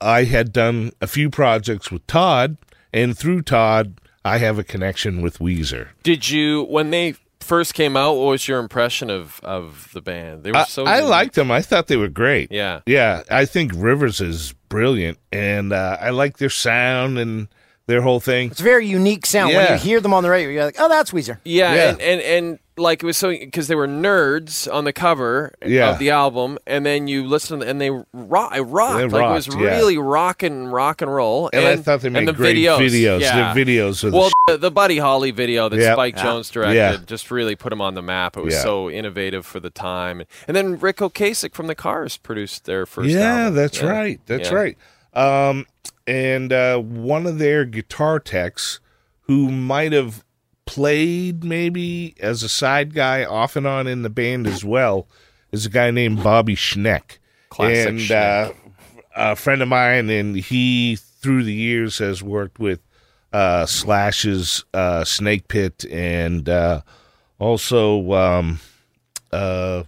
[0.00, 2.56] I had done a few projects with Todd,
[2.94, 5.88] and through Todd, I have a connection with Weezer.
[6.02, 7.14] Did you when they
[7.48, 8.14] first came out?
[8.14, 10.44] What was your impression of of the band?
[10.44, 10.84] They were so.
[10.84, 11.10] I unique.
[11.10, 11.50] liked them.
[11.50, 12.52] I thought they were great.
[12.52, 12.80] Yeah.
[12.86, 17.48] Yeah, I think Rivers is brilliant, and uh, I like their sound and
[17.86, 18.50] their whole thing.
[18.50, 19.54] It's a very unique sound.
[19.54, 21.38] When you hear them on the radio, you're like, oh, that's Weezer.
[21.44, 21.90] Yeah, Yeah.
[21.90, 25.90] And, and and like it was so because they were nerds on the cover Yeah.
[25.90, 28.98] of the album, and then you listen and they rock, it rocked.
[28.98, 29.76] They like it was yeah.
[29.76, 31.50] really rock and rock and roll.
[31.52, 32.78] And, I thought they made the great videos.
[32.78, 33.20] videos.
[33.20, 33.52] Yeah.
[33.52, 35.94] Their videos Well, the, the Buddy Holly video that Yep.
[35.94, 36.24] Spike Yeah.
[36.24, 38.36] Jonze directed just really put him on the map.
[38.36, 40.22] It was so innovative for the time.
[40.46, 43.10] And then Ric Ocasek from the Cars produced their first.
[43.10, 43.54] yeah, album.
[43.54, 44.20] that's right.
[44.26, 44.76] That's right.
[45.14, 45.66] Um,
[46.06, 48.80] and uh, one of their guitar techs
[49.22, 50.24] who might have
[50.68, 55.08] played maybe as a side guy off and on in the band as well
[55.50, 57.18] is a guy named Bobby Schneck.
[57.48, 58.50] Classic and Schneck.
[58.50, 58.52] Uh,
[59.16, 62.80] a friend of mine, and he through the years has worked with
[63.32, 66.82] uh, Slash's uh, Snake Pit and uh,
[67.38, 68.12] also.
[68.12, 68.60] Um,
[69.32, 69.84] uh,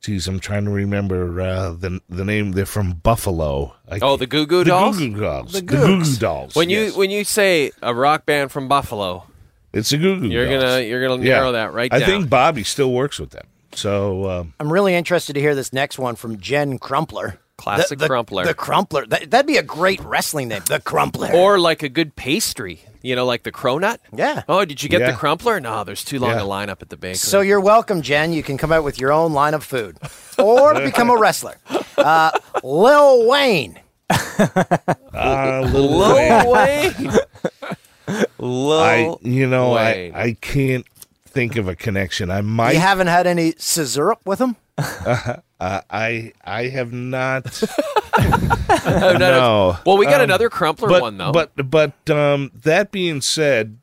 [0.00, 2.52] Geez, I'm trying to remember uh, the the name.
[2.52, 3.74] They're from Buffalo.
[3.90, 4.96] I Oh, the Goo Goo the Dolls.
[4.98, 5.52] Goo Goo Dolls.
[5.52, 6.54] The The Goo Goo Dolls.
[6.54, 9.26] When you when you say a rock band from Buffalo,
[9.72, 10.62] it's the Goo Goo you're Dolls.
[10.62, 11.34] gonna you're gonna Yeah.
[11.34, 12.08] narrow that right I down.
[12.08, 13.46] think Bobby still works with them.
[13.74, 17.38] So um, I'm really interested to hear this next one from Jen Crumpler.
[17.58, 18.44] Classic the, the, Crumpler.
[18.44, 19.04] The Crumpler.
[19.06, 20.62] That, that'd be a great wrestling name.
[20.68, 21.30] The Crumpler.
[21.34, 23.98] or like a good pastry, you know, like the cronut.
[24.16, 24.42] Yeah.
[24.48, 25.10] Oh, did you get Yeah.
[25.10, 25.58] the crumpler?
[25.58, 26.42] No, there's too long Yeah.
[26.42, 27.16] a lineup at the bakery.
[27.16, 28.32] So you're welcome, Jen.
[28.32, 29.98] You can come out with your own line of food,
[30.38, 31.56] or become a wrestler.
[31.96, 32.30] Uh,
[32.62, 33.80] Lil Wayne.
[34.08, 37.02] uh, Lil Lil Wayne.
[37.08, 37.12] Wayne.
[38.38, 40.14] Lil I you know Wayne.
[40.14, 40.86] I I can't
[41.26, 42.30] think of a connection.
[42.30, 42.72] I might.
[42.72, 44.56] You haven't had any scissor with him?
[44.78, 47.62] uh, I I have not.
[48.84, 49.18] No, no.
[49.18, 49.76] no.
[49.86, 51.30] Well, we got Um, another crumpler but, one though.
[51.30, 53.78] But but um, that being said,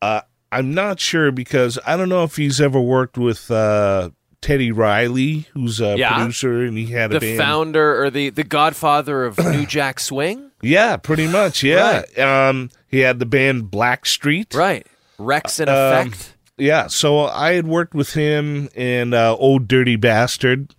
[0.00, 0.20] uh,
[0.52, 4.10] I'm not sure because I don't know if he's ever worked with uh,
[4.42, 6.14] Teddy Riley, who's a Yeah.
[6.14, 7.38] producer, and he had a the band.
[7.38, 11.62] founder or the the godfather of New Jack Swing, yeah, pretty much.
[11.62, 14.54] Yeah, um, he had the band Black Street.
[14.54, 14.86] right?
[15.18, 16.34] Rex in Um, effect.
[16.56, 20.74] Yeah, so I had worked with him and uh, Old Dirty Bastard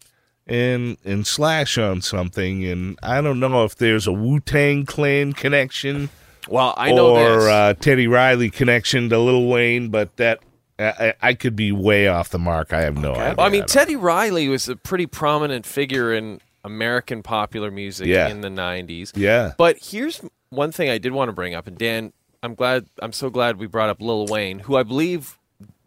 [0.48, 5.34] and and Slash on something, and I don't know if there's a Wu Tang Clan
[5.34, 6.10] connection.
[6.50, 7.46] Well, I know or this.
[7.46, 10.40] uh, Teddy Riley connection to Lil Wayne, but that
[10.78, 12.74] I, I I could be way off the mark.
[12.74, 13.36] I have no idea.
[13.38, 18.08] Well, I mean, don't- Teddy Riley was a pretty prominent figure in American popular music
[18.08, 18.28] Yeah.
[18.30, 19.12] in the '90s.
[19.16, 22.86] yeah, But here's one thing I did want to bring up, and Dan, I'm glad,
[23.02, 25.38] I'm so glad we brought up Lil Wayne, who I believe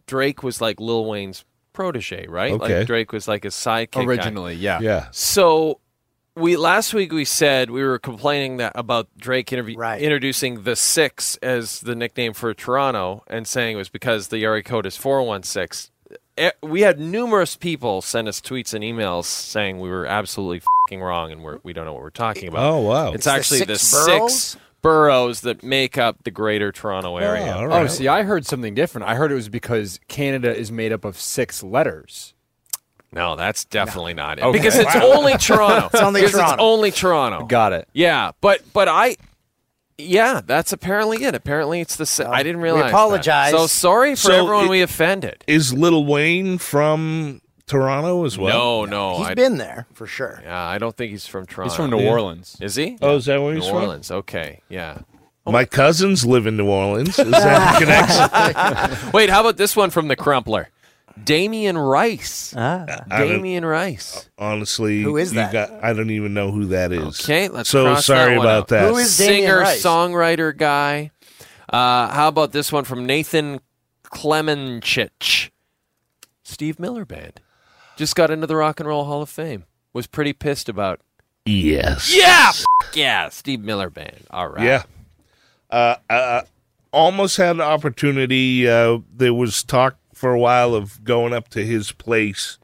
[0.07, 2.53] Drake was like Lil Wayne's protege, right?
[2.53, 2.79] Okay.
[2.79, 3.91] Like Drake was like his sidekick.
[3.93, 4.05] guy.
[4.05, 4.81] Originally, yeah.
[4.81, 5.81] yeah, So
[6.35, 10.01] we last week we said we were complaining that about Drake interview, Right.
[10.01, 14.63] introducing the six as the nickname for Toronto and saying it was because the area
[14.63, 15.91] code is four one six.
[16.63, 21.33] We had numerous people send us tweets and emails saying we were absolutely fing wrong
[21.33, 22.63] and we're, we don't know what we're talking about.
[22.63, 24.57] Oh wow, It's the actually the six six, boroughs?
[24.83, 27.55] boroughs that make up the greater Toronto oh, area.
[27.57, 27.91] Oh, right.
[27.91, 29.09] see, I heard something different.
[29.09, 32.35] I heard it was because Canada is made up of six letters.
[33.13, 34.45] No, that's definitely not it.
[34.45, 34.59] Okay.
[34.59, 35.87] Because it's only Toronto.
[35.93, 36.55] It's only Because Toronto.
[36.55, 37.47] It's only Toronto.
[37.47, 37.89] Got it.
[37.95, 39.17] Yeah, but but I,
[39.99, 41.35] yeah, that's apparently it.
[41.35, 42.07] Apparently it's the.
[42.07, 42.85] sa- I didn't realize.
[42.85, 42.89] that.
[42.91, 43.51] apologize.
[43.53, 45.45] So sorry for So everyone it- we offended.
[45.47, 48.57] is Little Wayne from Toronto as well?
[48.57, 50.41] no, no, He's I, been there for sure.
[50.45, 51.71] yeah, I don't think he's from Toronto.
[51.71, 52.11] He's from New Yeah.
[52.11, 52.57] Orleans.
[52.61, 52.99] Is he?
[53.03, 53.79] Oh, is that where New he's from?
[53.79, 54.11] New Orleans.
[54.11, 54.99] Okay, yeah.
[55.49, 57.19] My cousins live in New Orleans.
[57.21, 59.13] Is that a connection?
[59.13, 60.71] Wait, how about this one from the Crumpler?
[61.23, 62.55] Damien Rice.
[62.57, 62.85] Ah.
[63.09, 64.29] Damien Rice.
[64.39, 65.53] Honestly, Who is you that?
[65.53, 67.21] Got, I don't even know who that is.
[67.23, 68.69] Okay, let's So cross sorry that one about out.
[68.69, 68.89] that.
[68.91, 69.83] Who is Damien Singer, Rice?
[69.83, 71.11] songwriter guy.
[71.69, 73.61] Uh, how about this one from Nathan
[74.05, 75.51] Klemenchich?
[76.45, 77.41] Steve Miller Band.
[77.97, 79.65] Just got into the Rock and Roll Hall of Fame.
[79.93, 81.01] Was pretty pissed about.
[81.47, 82.15] Yes.
[82.15, 84.27] Yeah, f- yeah, Steve Miller Band.
[84.31, 84.65] All right.
[84.65, 84.83] Yeah.
[85.71, 86.43] Uh, uh,
[86.93, 88.69] almost had an opportunity.
[88.69, 92.59] Uh, there was talk for a while of going up to his place.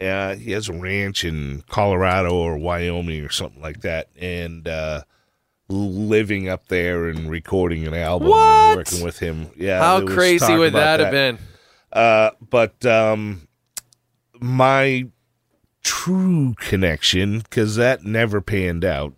[0.00, 5.02] Uh, he has a ranch in Colorado or Wyoming or something like that, and uh,
[5.68, 8.68] living up there and recording an album What?
[8.68, 9.50] and working with him.
[9.56, 11.38] Yeah, How crazy would about that have been?
[11.92, 13.48] Uh, but um,
[14.38, 15.06] my
[15.82, 19.14] true connection, because that never panned out,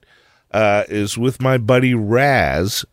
[0.52, 2.86] uh, is with my buddy Raz,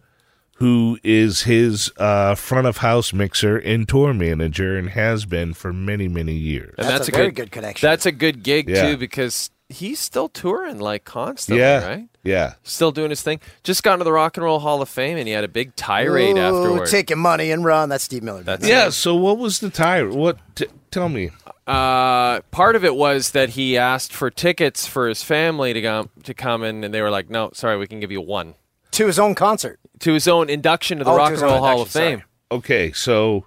[0.56, 5.74] who is his uh, front of house mixer and tour manager and has been for
[5.74, 6.74] many, many years.
[6.78, 7.86] And That's that's, a very good, good connection.
[7.88, 8.90] That's a good gig Yeah.
[8.92, 12.08] too, because he's still touring like constantly, yeah, right?
[12.24, 12.54] yeah.
[12.64, 13.42] Still doing his thing.
[13.64, 15.76] Just got into the Rock and Roll Hall of Fame, and he had a big
[15.76, 16.88] tirade Ooh, afterward.
[16.88, 17.90] Take your money and run.
[17.90, 18.44] That's Steve Miller.
[18.44, 18.90] That's Yeah.
[18.90, 20.10] So what was the tire?
[20.10, 20.38] What?
[20.56, 21.32] T- tell me.
[21.68, 26.10] Uh, part of it was that he asked for tickets for his family to come
[26.24, 28.54] to come in, and they were like, "No, sorry, we can give you one."
[28.92, 29.78] to his own concert.
[30.06, 32.16] To his own induction to the Oh, Rock his and Roll Hall of induction, sorry.
[32.18, 32.24] Fame.
[32.52, 33.44] Okay, so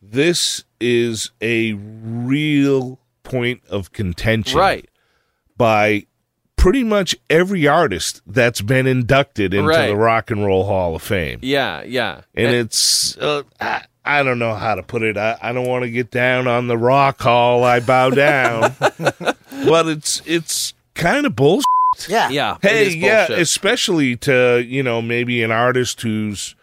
[0.00, 4.88] this is a real point of contention, Right.
[5.58, 6.06] By
[6.56, 9.88] pretty much every artist that's been inducted into Right.
[9.88, 11.40] the Rock and Roll Hall of Fame.
[11.42, 12.22] Yeah, yeah.
[12.34, 15.18] and it's uh, I, I don't know how to put it.
[15.18, 17.64] I, I don't want to get down on the rock hall.
[17.64, 21.66] I bow down, but it's it's kind of bullshit.
[22.08, 22.30] Yeah.
[22.30, 22.56] yeah.
[22.62, 26.54] Hey, yeah, especially to you know maybe an artist who's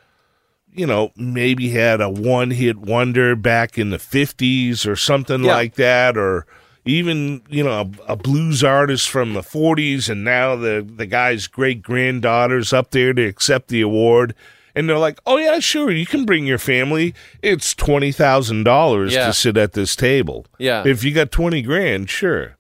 [0.74, 5.54] you know maybe had a one hit wonder back in the fifties or something Yeah.
[5.54, 6.46] like that, or
[6.86, 11.48] even you know a, a blues artist from the forties, and now the the guy's
[11.48, 14.34] great granddaughter's up there to accept the award.
[14.76, 17.14] And they're like, "Oh yeah, sure, you can bring your family.
[17.42, 19.28] It's twenty thousand dollars Yeah.
[19.28, 20.46] to sit at this table.
[20.58, 20.84] Yeah.
[20.86, 22.56] if you got twenty grand, sure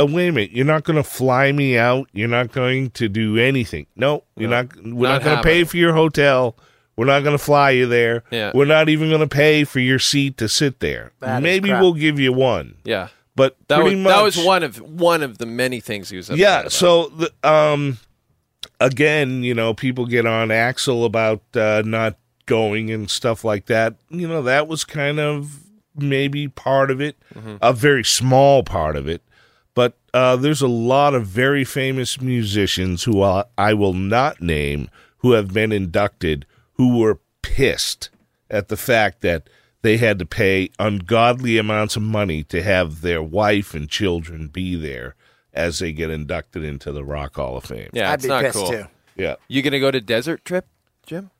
[0.00, 2.08] oh, wait a minute, you're not going to fly me out.
[2.12, 3.86] You're not going to do anything.
[3.96, 4.76] No, you're No, not.
[4.76, 6.56] We're not, not going to pay for your hotel.
[6.96, 8.24] We're not going to fly you there.
[8.30, 8.52] Yeah.
[8.54, 11.12] We're not even going to pay for your seat to sit there.
[11.20, 11.80] That is Maybe crap.
[11.82, 13.08] we'll give you one, yeah.
[13.36, 16.16] but That pretty was, much that was one of one of the many things he
[16.18, 16.60] was upset yeah.
[16.60, 16.72] about.
[16.72, 17.98] So the, um,
[18.80, 23.94] again, you know, people get on Axl about uh, not going and stuff like that.
[24.10, 25.60] You know, that was kind of
[25.96, 27.56] maybe part of it, Mm-hmm.
[27.62, 29.22] a very small part of it.
[29.80, 34.90] But uh, there's a lot of very famous musicians who I, I will not name
[35.20, 38.10] who have been inducted who were pissed
[38.50, 39.48] at the fact that
[39.80, 44.76] they had to pay ungodly amounts of money to have their wife and children be
[44.76, 45.14] there
[45.54, 47.88] as they get inducted into the Rock Hall of Fame.
[47.94, 48.68] yeah, I'd it's be not pissed cool.
[48.70, 48.84] too.
[49.16, 49.36] Yeah.
[49.48, 50.66] You gonna go to Desert Trip,
[51.06, 51.30] Jim?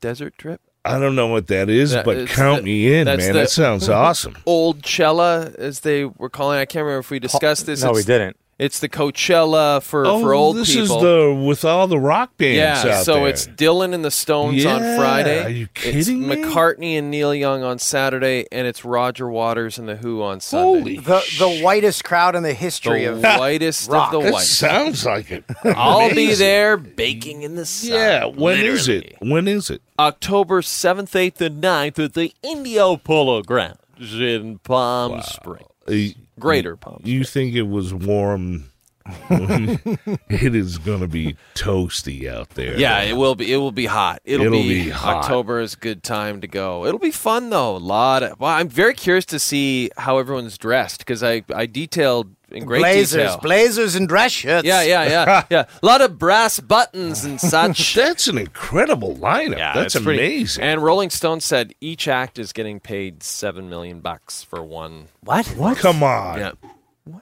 [0.00, 0.60] Desert Trip?
[0.84, 3.18] I don't know what that is, That- but count the- me in, man.
[3.18, 4.36] the- that sounds awesome.
[4.46, 6.58] Old Cella, as they were calling.
[6.58, 6.62] it.
[6.62, 7.82] I can't remember if we discussed this.
[7.82, 8.36] No, we didn't.
[8.58, 10.96] It's the Coachella for oh, for old this people.
[10.96, 13.28] is the with all the rock bands yeah, out so there.
[13.28, 15.44] it's Dylan and the Stones on Friday.
[15.44, 16.34] are you It's kidding me?
[16.36, 20.80] McCartney and Neil Young on Saturday, and it's Roger Waters and the Who on Sunday.
[20.80, 24.12] Holy The the whitest crowd in the history the of whitest rock.
[24.12, 24.42] of the That white.
[24.44, 25.44] sounds like it.
[25.64, 27.92] I'll be there baking in the sun.
[27.92, 29.16] Yeah, when is literally.
[29.20, 29.28] it?
[29.30, 29.82] When is it?
[30.00, 36.14] October 7th, 8th, and 9th at the Indio Polo Grounds in Palm Springs.
[36.38, 38.70] Greater Palm You think it was warm?
[39.30, 42.78] it is going to be toasty out there.
[42.78, 43.50] Yeah, it will be.
[43.50, 44.20] It will be hot.
[44.24, 45.24] It'll, It'll be, be hot.
[45.24, 46.84] October is a good time to go.
[46.84, 47.74] It'll be fun though.
[47.74, 48.38] A lot of.
[48.38, 52.80] Well, I'm very curious to see how everyone's dressed because I I detailed in great
[52.80, 53.38] blazers, detail.
[53.38, 54.66] blazers and dress shirts.
[54.66, 55.64] yeah, yeah, yeah, yeah.
[55.82, 57.94] A lot of brass buttons and such.
[57.96, 59.58] That's an incredible lineup.
[59.58, 60.64] yeah, That's it's pretty- amazing.
[60.64, 65.08] And Rolling Stone said each act is getting paid seven million bucks for one.
[65.22, 65.46] What?
[65.48, 65.78] What?
[65.78, 66.38] Come on.
[66.38, 66.52] Yeah.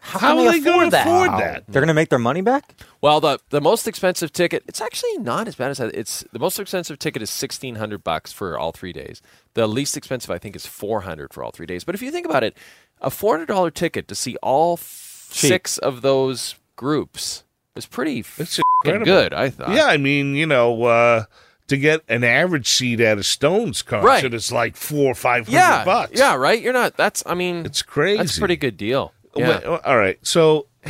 [0.01, 1.07] How, How can are they they going afford to that?
[1.07, 1.39] afford Wow.
[1.39, 1.65] that?
[1.69, 2.75] They're going to make their money back?
[3.01, 5.95] Well, the the most expensive ticket, it's actually not as bad as that.
[5.95, 9.23] It's the most expensive ticket is sixteen hundred bucks for all three days.
[9.55, 11.85] The least expensive, I think, is four hundred for all three days.
[11.85, 12.57] But if you think about it,
[13.01, 15.49] a four hundred dollar ticket to see all f- Cheap.
[15.49, 19.33] six of those groups is pretty It's good.
[19.35, 19.71] I thought.
[19.71, 21.25] Yeah, I mean, you know, uh,
[21.69, 24.35] to get an average seat at a Stones concert Right.
[24.35, 26.13] is like four or five hundred yeah, bucks.
[26.19, 26.61] yeah, right.
[26.61, 26.97] You're not.
[26.97, 27.23] That's.
[27.27, 28.19] I mean, It's crazy.
[28.19, 29.13] That's a pretty good deal.
[29.35, 29.49] Yeah.
[29.49, 30.19] Wait, uh, all right.
[30.23, 30.67] So,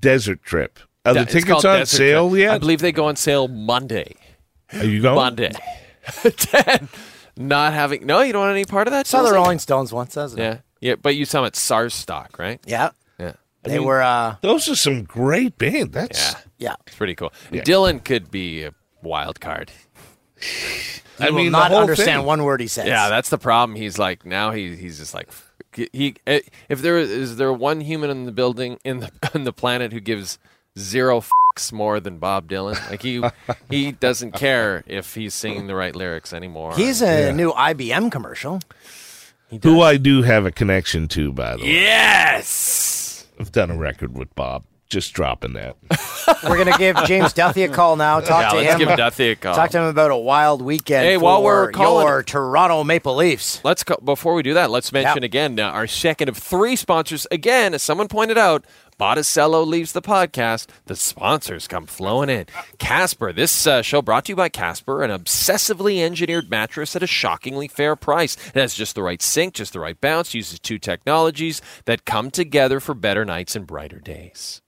[0.00, 0.78] desert trip.
[1.04, 2.50] Are the it's tickets on Desert sale Trip.
[2.50, 4.16] I believe they go on sale Monday.
[4.74, 5.14] Are you going?
[5.14, 5.52] Monday.
[6.36, 6.88] Ten.
[7.36, 8.04] Not having.
[8.04, 9.06] No, you don't want any part of that.
[9.06, 9.34] Saw the Chelsea?
[9.36, 10.60] Rolling Stones once, doesn't it?
[10.80, 12.60] Yeah, yeah, but you saw them at SARS stock, right?
[12.66, 12.90] Yeah.
[13.18, 14.00] Yeah, They were.
[14.02, 15.92] uh Those are some great bands.
[15.92, 16.32] That's.
[16.32, 16.74] yeah, Yeah.
[16.86, 17.32] it's pretty cool.
[17.50, 17.62] Yeah.
[17.62, 19.70] Dylan could be a wild card.
[21.20, 22.26] I You will mean, not understand thing.
[22.26, 22.86] one word he says.
[22.86, 23.76] Yeah, that's the problem.
[23.76, 25.28] He's like now he he's just like
[25.74, 26.14] he.
[26.26, 29.98] If there is there one human in the building in the on the planet who
[30.00, 30.38] gives
[30.78, 33.20] zero fucks more than Bob Dylan, like he
[33.68, 36.74] he doesn't care if he's singing the right lyrics anymore.
[36.76, 38.60] He's a new IBM commercial.
[39.62, 41.72] Who I do have a connection to, by the way.
[41.72, 43.26] yes.
[43.40, 44.64] I've done a record with Bob.
[44.90, 45.76] Just dropping that.
[46.44, 48.20] We're gonna give James Duthie a call now.
[48.20, 48.78] Talk Yeah, to let's him.
[48.88, 49.54] give Duthie a call.
[49.54, 51.04] Talk to him about a wild weekend.
[51.04, 53.60] Hey, for while we're calling- your Toronto Maple Leafs.
[53.64, 54.70] Let's go, before we do that.
[54.70, 55.22] Let's mention Yep.
[55.24, 57.26] again uh, our second of three sponsors.
[57.30, 58.64] Again, as someone pointed out,
[58.98, 62.46] Botticello leaves the podcast, the sponsors come flowing in.
[62.78, 67.06] Casper, this uh, show brought to you by Casper, an obsessively engineered mattress at a
[67.06, 68.36] shockingly fair price.
[68.48, 72.32] It has just the right sink, just the right bounce, uses two technologies that come
[72.32, 74.62] together for better nights and brighter days.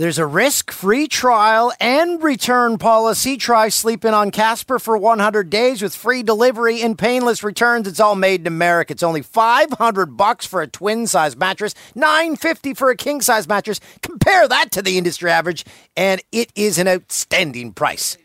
[0.00, 3.36] There's a risk free trial and return policy.
[3.36, 7.86] Try sleeping on Casper for 100 days with free delivery and painless returns.
[7.86, 8.94] It's all made in America.
[8.94, 13.78] It's only 500 bucks for a twin size mattress, 950 for a king size mattress.
[14.00, 15.66] Compare that to the industry average,
[15.98, 18.16] and it is an outstanding price.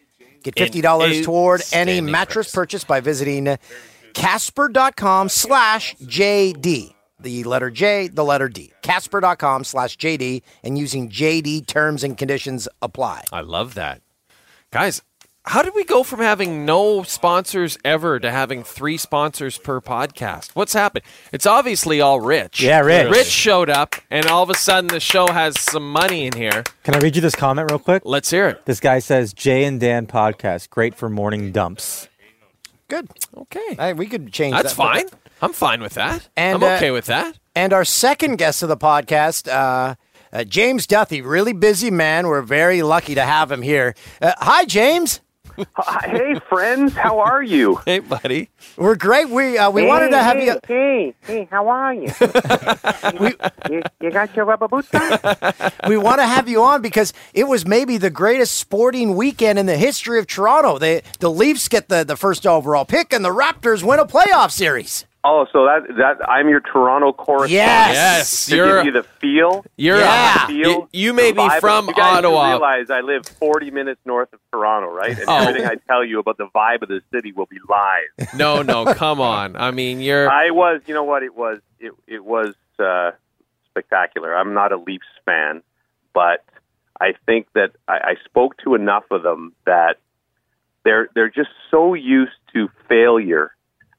[0.43, 2.55] Get $50 toward any mattress price.
[2.55, 3.57] purchase by visiting uh,
[4.13, 6.94] casper.com slash JD.
[7.25, 8.71] The letter J, the letter D.
[8.83, 13.23] Casper.com slash JD and using JD terms and conditions apply.
[13.33, 14.03] I love that.
[14.71, 15.01] Guys,
[15.45, 20.51] how did we go from having no sponsors ever to having three sponsors per podcast?
[20.53, 21.03] What's happened?
[21.33, 22.61] It's obviously all Rich.
[22.61, 23.09] Yeah, Rich.
[23.09, 26.63] Rich showed up, and all of a sudden the show has some money in here.
[26.83, 28.03] Can I read you this comment real quick?
[28.05, 28.67] Let's hear it.
[28.67, 32.07] This guy says Jay and Dan podcast great for morning dumps.
[32.87, 33.09] Good.
[33.35, 33.93] Okay.
[33.93, 34.75] We could change That's that.
[34.75, 35.05] fine.
[35.41, 36.29] I'm fine with that.
[36.35, 37.37] And, I'm uh, okay with that.
[37.55, 39.95] And our second guest of the podcast, uh,
[40.31, 42.27] uh, James Duthie, really busy man.
[42.27, 43.95] We're very lucky to have him here.
[44.21, 45.21] Uh, hi, James.
[46.03, 47.75] Hey, friends, how are you?
[47.85, 48.49] Hey, buddy.
[48.77, 49.29] We're great.
[49.29, 50.59] We uh, we wanted to have hey, you.
[50.67, 52.11] Hey, hey, how are you?
[53.69, 55.19] you, you got your rubber boots on?
[55.87, 59.67] We want to have you on because it was maybe the greatest sporting weekend in
[59.67, 60.79] the history of Toronto.
[60.79, 64.51] They, the Leafs get the, the first overall pick, and the Raptors win a playoff
[64.51, 65.05] series.
[65.27, 67.51] Oh, so that that I'm your Toronto correspondent.
[67.51, 67.95] Yes.
[67.95, 69.65] Yes, To you're give you the feel.
[69.75, 70.45] you're Yeah.
[70.45, 71.59] the feel, you, you may the be vibe.
[71.61, 72.49] from you guys Ottawa.
[72.51, 75.17] realize I live 40 minutes north of Toronto, right?
[75.17, 75.38] And Oh.
[75.47, 78.27] everything I tell you about the vibe of the city will be lies.
[78.38, 79.55] No, no, come on.
[79.55, 81.23] I mean, you're I was, you know what?
[81.23, 83.11] It was, it, it was uh,
[83.71, 84.35] spectacular.
[84.35, 85.63] I'm not a Leafs fan,
[86.13, 86.43] but
[87.01, 89.97] I think that I, I spoke to enough of them that
[90.83, 93.54] they're they're just so used to failure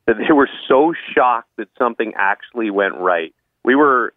[0.07, 3.35] that they were so shocked that something actually went right.
[3.65, 4.13] We were,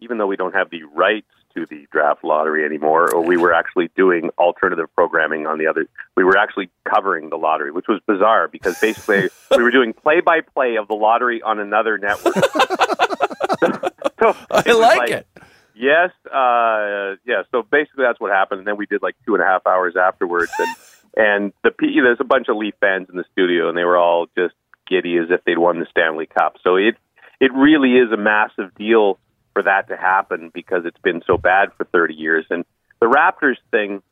[0.00, 3.52] even though we don't have the rights to the draft lottery anymore, or we were
[3.52, 5.86] actually doing alternative programming on the other.
[6.16, 10.20] We were actually covering the lottery, which was bizarre because basically we were doing play
[10.20, 12.36] by play of the lottery on another network.
[14.20, 15.26] So I was like it.
[15.74, 17.42] Yes, uh, yeah.
[17.50, 19.96] So basically, that's what happened, and then we did like two and a half hours
[19.96, 20.76] afterwards, and
[21.16, 23.96] and the P- there's a bunch of Leaf fans in the studio, and they were
[23.96, 24.54] all just
[24.90, 26.56] giddy as if they'd won the Stanley Cup.
[26.62, 26.96] So it
[27.40, 29.18] it really is a massive deal
[29.54, 32.64] for that to happen because it's been so bad for 30 years, and
[33.00, 34.02] the Raptors thing.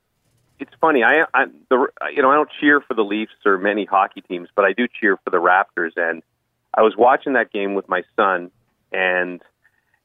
[0.60, 1.04] It's funny.
[1.04, 4.48] I, I the you know I don't cheer for the Leafs or many hockey teams,
[4.56, 5.92] but I do cheer for the Raptors.
[5.96, 6.22] And
[6.74, 8.50] I was watching that game with my son,
[8.90, 9.40] and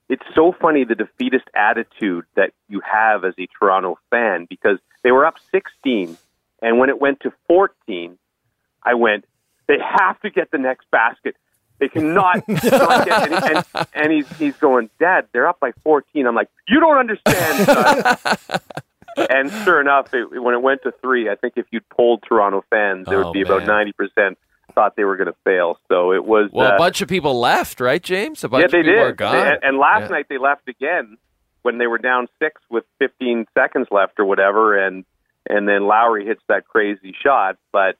[0.09, 5.11] it's so funny the defeatist attitude that you have as a Toronto fan because they
[5.11, 6.17] were up 16,
[6.61, 8.17] and when it went to 14,
[8.83, 9.25] I went,
[9.67, 11.35] they have to get the next basket.
[11.79, 12.43] They cannot.
[12.47, 16.25] not get, and, and, and he's he's going, Dad, they're up by 14.
[16.27, 17.65] I'm like, you don't understand.
[17.65, 18.59] Son.
[19.29, 22.63] and sure enough, it, when it went to three, I think if you'd polled Toronto
[22.69, 24.37] fans, there Oh, would be about 90 percent
[24.75, 25.77] thought they were going to fail.
[25.91, 26.49] So it was.
[26.51, 28.43] Well, uh, a bunch of people left, right, James?
[28.43, 29.01] A bunch yeah, of they people did.
[29.03, 29.47] are gone.
[29.47, 30.15] And, and last Yeah.
[30.15, 31.17] night they left again
[31.61, 35.05] when they were down six with 15 seconds left or whatever, and
[35.49, 37.97] and then Lowry hits that crazy shot, but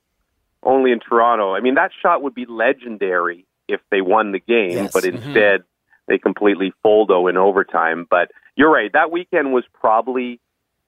[0.66, 1.54] only in Toronto.
[1.56, 4.94] I mean, that shot would be legendary if they won the game, Yes.
[4.94, 5.18] but mm-hmm.
[5.18, 5.64] instead
[6.08, 8.06] they completely foldo in overtime.
[8.10, 8.92] But you're right.
[8.92, 10.40] That weekend was probably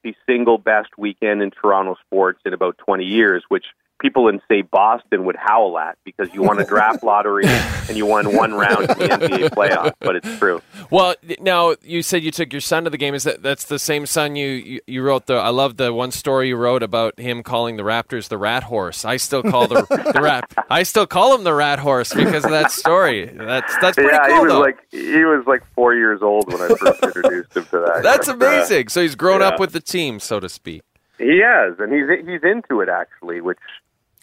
[0.04, 3.66] the single best weekend in Toronto sports in about 20 years, which
[4.00, 8.06] people in say Boston would howl at because you won a draft lottery and you
[8.06, 9.94] won one round in the NBA playoffs.
[10.00, 10.62] But it's true.
[10.90, 13.14] Well, now you said you took your son to the game.
[13.14, 15.36] Is that that's the same son you, you you wrote the?
[15.36, 19.06] I love the one story you wrote about him calling the Raptors the rat horse.
[19.06, 20.52] I still call the the rat.
[20.70, 23.26] I still call him the rat horse because of that story.
[23.26, 24.60] That's that's pretty yeah, cool he was though.
[24.60, 28.02] like he was like four years old when I first introduced him to that.
[28.04, 28.90] that's uh, amazing.
[28.90, 29.48] so he's grown yeah.
[29.48, 30.82] up with the team, so to speak.
[31.18, 33.60] He has, and he's he's into it actually, which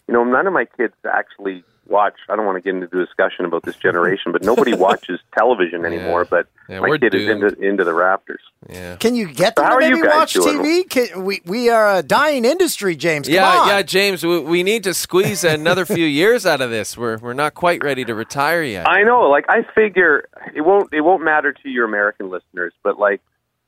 [0.07, 2.13] you know none of my kids actually watch.
[2.29, 5.85] I don't want to get into the discussion about this generation, but nobody watches television
[5.85, 6.23] anymore.
[6.25, 8.37] But Yeah, my we're kid is into into the Raptors.
[8.69, 8.95] Yeah.
[8.97, 10.59] Can you get them How to are you maybe guys watch doing?
[10.59, 10.89] TV?
[10.89, 13.27] Can, we, we are a dying industry, James.
[13.27, 13.67] Come Yeah, on.
[13.67, 14.25] yeah, James.
[14.25, 16.97] We, we need to squeeze another few years out of this.
[16.97, 18.87] We're we're not quite ready to retire yet.
[18.87, 19.23] I know.
[19.29, 23.19] Like I figure it won't it won't matter to your American listeners, but like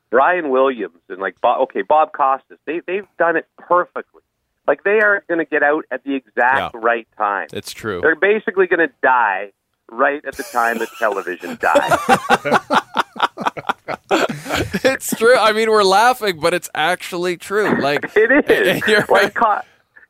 [0.09, 4.22] Brian Williams and like Bob, okay Bob Costas, they they've done it perfectly.
[4.68, 6.82] Like they are going to get out at the exact Yeah.
[6.82, 7.47] right time.
[7.53, 8.01] It's true.
[8.01, 9.51] They're basically going to die
[9.91, 11.99] right at the time that television dies.
[14.84, 15.36] it's true.
[15.36, 17.80] I mean, we're laughing, but it's actually true.
[17.82, 18.82] Like It is.
[18.88, 19.34] You're like right.
[19.36, 19.61] Co-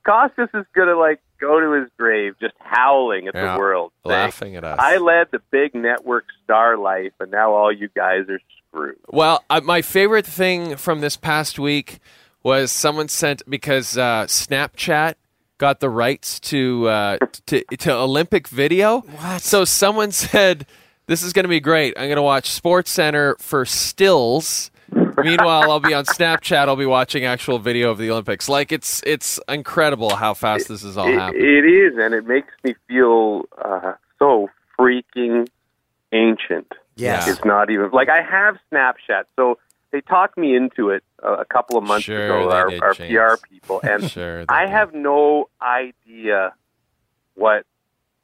[0.06, 4.18] Costas is gonna like go to his grave just howling at Yeah, the world, saying,
[4.20, 4.78] laughing at us.
[4.80, 8.40] I led the big network star life, and now all you guys are
[8.70, 8.98] screwed.
[9.08, 12.00] Well, uh, my favorite thing from this past week
[12.46, 15.16] was someone sent because uh, Snapchat
[15.58, 17.18] got the rights to uh,
[17.48, 19.00] to to Olympic video.
[19.02, 19.42] What?
[19.42, 20.68] So someone said,
[21.08, 21.96] "This is going to be great.
[21.98, 24.70] I'm going to watch Sports Center for stills."
[25.18, 26.68] Meanwhile, I'll be on Snapchat.
[26.68, 28.48] I'll be watching actual video of the Olympics.
[28.48, 31.42] Like it's it's incredible how fast this is all It- happening.
[31.44, 35.48] it is, and it makes me feel uh, so freaking
[36.12, 36.72] ancient.
[36.96, 37.28] Yes.
[37.28, 39.58] It's not even like I have Snapchat, so
[39.96, 42.50] they talked me into it uh, a couple of months Sure ago.
[42.50, 44.72] they Our, did, our PR people, and Sure I did.
[44.72, 46.54] have no idea
[47.36, 47.66] what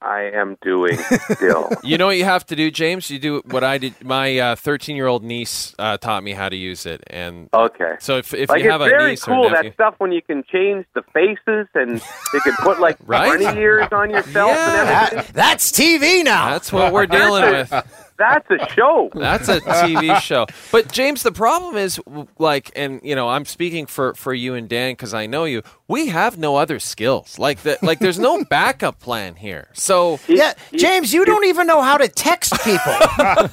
[0.01, 0.97] I am doing
[1.35, 1.69] still.
[1.83, 3.09] You know what you have to do, James?
[3.11, 4.03] You do what I did.
[4.03, 7.95] My 13 year old niece uh, taught me how to use it, and Okay.
[7.99, 10.11] so if if like you have a very niece cool or nephew, that stuff when
[10.11, 12.01] you can change the faces and
[12.33, 13.39] you can put like Right?
[13.39, 15.07] bunny ears on yourself and Yeah.
[15.11, 15.33] everything.
[15.33, 16.49] That- that's TV now.
[16.51, 17.71] that's what we're dealing with.
[18.17, 19.09] That's a show.
[19.13, 20.45] That's a TV show.
[20.71, 21.99] But James, the problem is
[22.37, 25.63] like, and you know, I'm speaking for for you and Dan because I know you.
[25.87, 27.39] We have no other skills.
[27.39, 27.81] Like that.
[27.83, 29.69] Like there's no backup plan here.
[29.73, 32.79] So Yeah, James, you don't even know how to text people.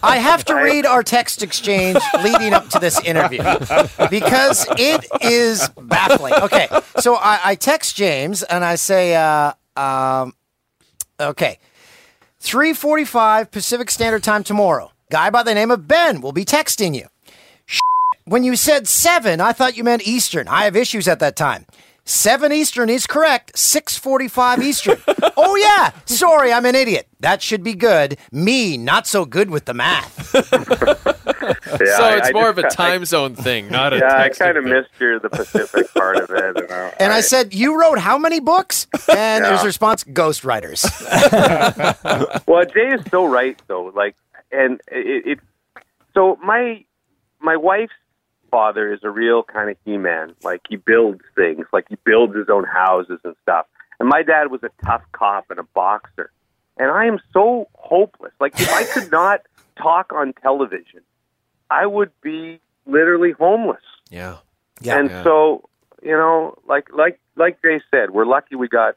[0.03, 3.43] I have to read our text exchange leading up to this interview
[4.11, 6.35] because it is baffling.
[6.35, 10.35] Okay, so I, I text James and I say, uh, um,
[11.21, 11.59] okay,
[12.41, 14.93] 3:45 Pacific Standard Time tomorrow.
[15.11, 17.09] Guy by the name of Ben will be texting you.
[18.24, 20.49] When you said seven, I thought you meant Eastern.
[20.49, 21.64] I have issues at that time.
[22.09, 23.59] Seven Eastern is correct.
[23.59, 24.97] Six forty-five Eastern.
[25.37, 27.07] oh yeah, sorry, I'm an idiot.
[27.21, 28.17] That should be good.
[28.33, 30.35] Me, not so good with the math.
[31.49, 31.55] Yeah,
[31.97, 34.59] so it's I more just- of a time zone thing, not a Yeah, I kind
[34.59, 36.57] of missed your the Pacific part of it.
[36.59, 39.53] And, I, And I said, "You wrote how many books?" And Yeah.
[39.57, 40.85] his response, "Ghostwriters."
[42.47, 43.93] well, Jay is so right though.
[43.95, 44.15] Like,
[44.53, 45.39] and it, it
[46.13, 46.85] so my
[47.41, 47.93] my wife's
[48.51, 50.34] father is a real kind of he-man.
[50.42, 51.66] Like he builds things.
[51.72, 53.66] Like he builds his own houses and stuff.
[54.01, 56.30] And my dad was a tough cop and a boxer.
[56.76, 58.32] And I am so hopeless.
[58.40, 59.42] Like if I could not
[59.76, 61.01] talk on television,
[61.70, 63.82] I would be literally homeless.
[64.11, 64.36] Yeah.
[64.80, 64.99] Yeah.
[64.99, 65.24] and Yeah.
[65.24, 65.68] so
[66.03, 68.94] you know, like like like Jay said, we're lucky we got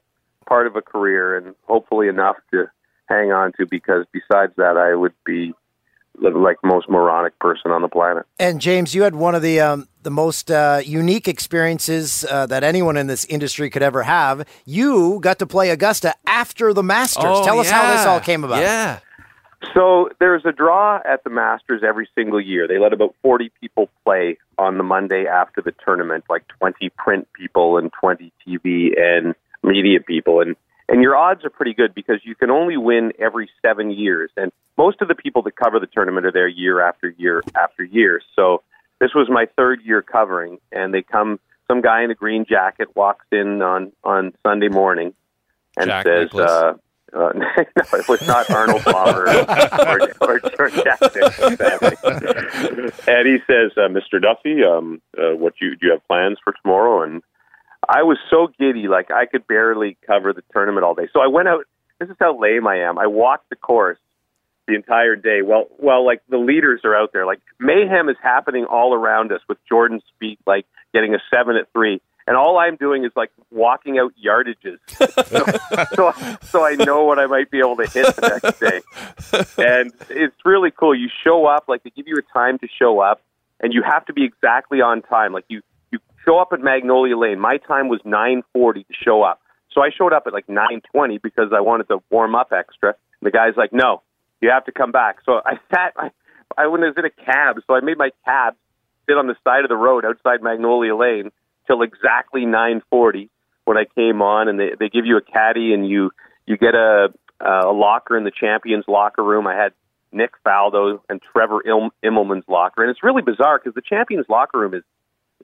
[0.48, 2.70] part of a career and hopefully enough to
[3.08, 3.66] hang on to.
[3.66, 5.54] Because besides that, I would be
[6.20, 8.26] like most moronic person on the planet.
[8.40, 12.64] And James, you had one of the um, the most uh, unique experiences uh, that
[12.64, 14.48] anyone in this industry could ever have.
[14.66, 17.24] You got to play Augusta after the Masters.
[17.26, 18.62] Oh, Tell us how this all came about.
[18.62, 19.00] Yeah.
[19.76, 22.68] So there's a draw at the Masters every single year.
[22.68, 27.28] They let about 40 people play on the Monday after the tournament, like 20 print
[27.34, 30.42] people and 20 TV and media people.
[30.42, 30.56] And
[30.92, 34.30] and your odds are pretty good because you can only win every seven years.
[34.38, 37.84] And most of the people that cover the tournament are there year after year after
[37.84, 38.22] year.
[38.36, 38.62] So
[39.00, 41.40] this was my third year covering, and they come.
[41.68, 45.14] Some guy in a green jacket walks in on on Sunday morning
[45.78, 46.34] and Jack says.
[46.34, 46.74] Uh,
[47.14, 51.98] uh, no, it was not Arnold Palmer or, or, or Jack sadly.
[53.08, 54.22] And he says, uh, "Mr.
[54.22, 57.22] Duffy, um, uh, what you do you have plans for tomorrow?" And
[57.92, 61.10] I was so giddy, like I could barely cover the tournament all day.
[61.12, 61.66] So I went out.
[62.00, 62.98] This is how lame I am.
[62.98, 64.00] I walked the course
[64.66, 65.42] the entire day.
[65.44, 67.26] Well, well, like the leaders are out there.
[67.26, 71.72] Like mayhem is happening all around us with Jordan Spieth, like getting a seven at
[71.74, 72.02] three.
[72.28, 77.20] And all I'm doing is like walking out yardages, so, so so I know what
[77.20, 78.82] I might be able to hit the next day.
[79.58, 80.96] And it's really cool.
[80.96, 83.22] You show up, like they give you a time to show up,
[83.60, 85.34] and you have to be exactly on time.
[85.34, 85.71] Like you you
[86.26, 87.40] show up at Magnolia Lane.
[87.40, 89.42] My time was 9:40 to show up,
[89.74, 92.96] so I showed up at like 9:20 because I wanted to warm up extra.
[93.22, 94.02] The guy's like, "No,
[94.42, 95.94] you have to come back." So I sat.
[95.98, 96.12] I,
[96.58, 98.56] I was in a cab, so I made my cab
[99.08, 101.32] sit on the side of the road outside Magnolia Lane
[101.68, 103.30] till exactly 9:40
[103.66, 106.12] when I came on, and they they give you a caddy and you
[106.46, 109.48] you get a a locker in the champions locker room.
[109.48, 109.74] I had
[110.12, 114.60] Nick Faldo and Trevor Il- Immelman's locker, and it's really bizarre because the champions locker
[114.60, 114.84] room is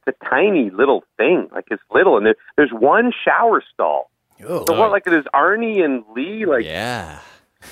[0.07, 4.09] a tiny little thing, like it's little, and there, there's one shower stall.
[4.47, 4.65] Oh.
[4.67, 7.19] So what, like it is Arnie and Lee like Yeah.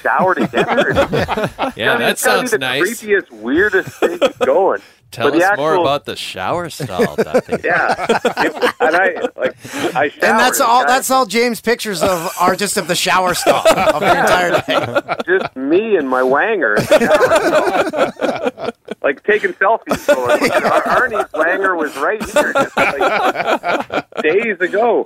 [0.01, 0.93] shower together?
[1.75, 3.01] Yeah, I mean, that it's be sounds the nice.
[3.03, 4.81] Creepiest, weirdest thing going.
[5.15, 7.55] Tell But us the more about the shower stall, Duffy.
[7.63, 7.95] Yeah,
[8.81, 9.55] and I like
[9.95, 10.13] I showered.
[10.23, 10.81] And that's all.
[10.83, 11.25] I- That's all.
[11.25, 15.15] James' pictures of are just of the shower stall of the entire day.
[15.25, 16.75] just me and my wanger.
[19.01, 20.05] like taking selfies.
[20.07, 25.05] Going, Ar- Arnie's wanger was right here, just like days ago.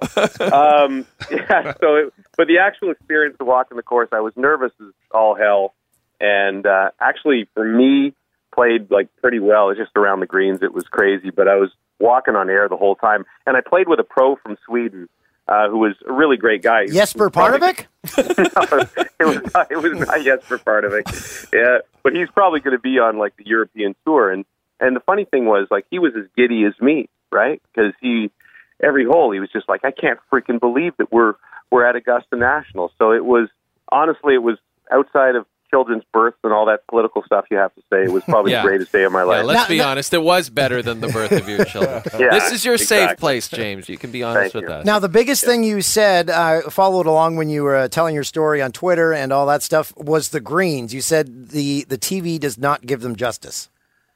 [0.52, 1.74] Um, yeah.
[1.80, 5.36] So, it, but the actual experience of walking the course, I was nervous as all
[5.36, 5.74] hell,
[6.20, 8.14] and uh, actually, for me,
[8.54, 9.66] played like pretty well.
[9.66, 10.60] It was just around the greens.
[10.62, 11.70] It was crazy, but I was
[12.00, 15.10] walking on air the whole time, and I played with a pro from Sweden.
[15.48, 16.86] Uh, who was a really great guy.
[16.86, 17.88] Jesper Parnevik.
[18.04, 21.52] it was not, it was not Jesper Parnevik.
[21.52, 24.32] Yeah, but he's probably going to be on like the European tour.
[24.32, 24.46] And
[24.80, 27.60] and the funny thing was, like, he was as giddy as me, right?
[27.74, 28.30] Because he
[28.80, 31.34] every hole he was just like, I can't freaking believe that we're
[31.72, 32.92] we're at Augusta National.
[32.98, 33.50] So it was
[33.92, 34.58] honestly, it was
[34.92, 37.46] outside of children's births and all that political stuff.
[37.52, 38.62] You have to say it was probably Yeah.
[38.64, 39.46] the greatest day of my Yeah, life.
[39.46, 40.14] let's be honest.
[40.14, 42.02] It was better than the birth of your children.
[42.20, 43.88] Yeah, this is your safe place, James.
[43.88, 44.76] You can be honest Thank with you.
[44.78, 44.86] us.
[44.86, 48.24] Now, the biggest thing you said, I followed along when you were uh, telling your
[48.24, 50.94] story on Twitter and all that stuff, was the greens.
[50.94, 53.70] You said the the TV does not give them justice.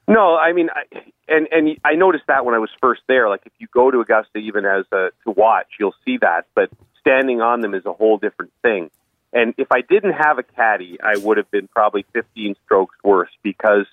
[0.08, 0.84] No, I mean, I,
[1.30, 3.30] and and I noticed that when I was first there.
[3.30, 6.45] Like, if you go to Augusta, even as a, to watch, you'll see that.
[6.56, 8.89] But standing on them is a whole different thing.
[9.34, 13.32] And if I didn't have a caddy, I would have been probably 15 strokes worse
[13.42, 13.88] because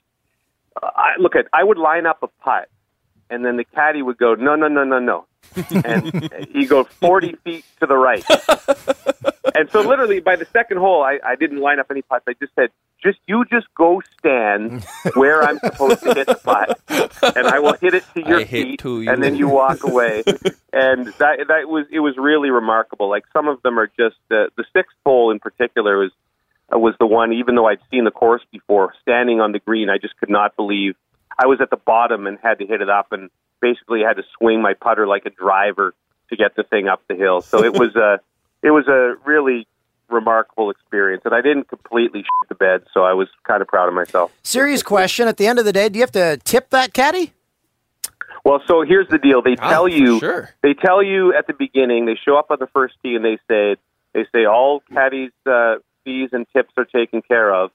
[0.81, 2.69] uh, I look at I would line up a putt,
[3.31, 5.27] and then the caddy would go, no, no, no, no, no,
[5.85, 8.25] and he go 40 feet to the right.
[9.55, 12.25] And so, literally, by the second hole, I, I didn't line up any putts.
[12.29, 12.71] I just said,
[13.03, 14.85] "Just you, just go stand
[15.15, 16.81] where I'm supposed to hit the putt,
[17.37, 19.11] and I will hit it to your I feet, to you.
[19.11, 20.23] and then you walk away."
[20.73, 23.09] and that that was it was really remarkable.
[23.09, 26.13] Like some of them are just uh, the sixth hole in particular was
[26.73, 27.33] uh, was the one.
[27.33, 30.57] Even though I'd seen the course before, standing on the green, I just could not
[30.57, 30.97] believe
[31.39, 33.31] I was at the bottom and had to hit it up, and
[33.61, 35.95] basically had to swing my putter like a driver
[36.31, 37.41] to get the thing up the hill.
[37.41, 38.21] So it was a
[38.63, 39.67] it was a really
[40.11, 43.89] remarkable experience, and I didn't completely shit the bed, so I was kind of proud
[43.89, 44.33] of myself.
[44.43, 45.29] Serious question.
[45.29, 47.33] At the end of the day, do you have to tip that caddy?
[48.45, 49.43] Well, so here's the deal.
[49.43, 50.51] They tell Oh, you sure.
[50.63, 52.07] they tell you at the beginning.
[52.07, 53.77] They show up on the first tee and they say
[54.15, 57.71] they say all caddies' uh, fees and tips are taken care of.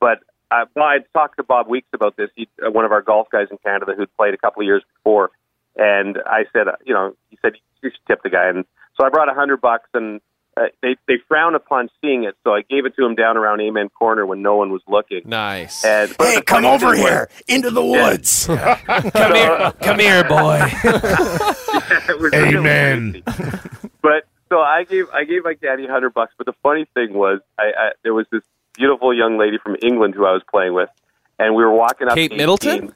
[0.00, 0.18] But
[0.50, 2.28] uh, well, I talked to Bob Weeks about this.
[2.36, 4.82] He, uh, one of our golf guys in Canada who'd played a couple of years
[4.98, 5.30] before,
[5.76, 7.52] and I said, uh, you know, he said
[7.82, 8.66] you should tip the guy, and
[9.00, 10.20] so I brought a hundred bucks, and
[10.56, 13.60] uh, they they frown upon seeing it, so I gave it to him down around
[13.60, 15.22] Amen Corner when no one was looking.
[15.24, 15.84] Nice.
[15.84, 18.46] And Hey, come over thing was- here into the woods.
[18.46, 20.60] come here, come here, boy.
[20.84, 23.22] it was really Amen.
[24.02, 26.34] But so I gave I gave my daddy hundred bucks.
[26.36, 28.42] But the funny thing was, I, I there was this
[28.74, 30.90] beautiful young lady from England who I was playing with,
[31.38, 32.14] and we were walking up.
[32.14, 32.92] Kate Middleton?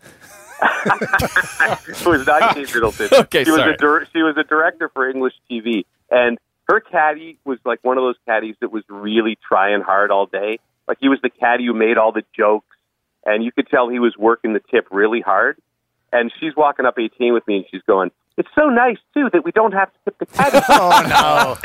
[0.63, 3.09] it was not Kate Middleton.
[3.13, 3.75] Okay, she was sorry.
[3.75, 6.39] a dir- she was a director for English TV, and
[6.69, 10.59] her caddy was like one of those caddies that was really trying hard all day.
[10.89, 12.77] Like he was the caddy who made all the jokes,
[13.25, 15.59] and you could tell he was working the tip really hard.
[16.12, 19.45] And she's walking up 18 with me, and she's going, "It's so nice too that
[19.45, 21.03] we don't have to tip the caddy." oh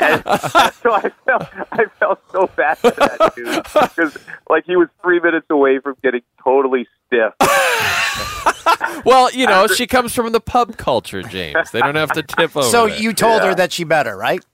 [0.00, 0.06] no!
[0.06, 0.22] And
[0.82, 4.18] so I felt I felt so bad for that dude because
[4.50, 7.32] like he was three minutes away from getting totally stiff.
[9.04, 11.70] well, you know, she comes from the pub culture, James.
[11.70, 12.62] They don't have to tip over.
[12.68, 13.00] So that.
[13.00, 13.50] you told Yeah.
[13.50, 14.44] her that she better, right?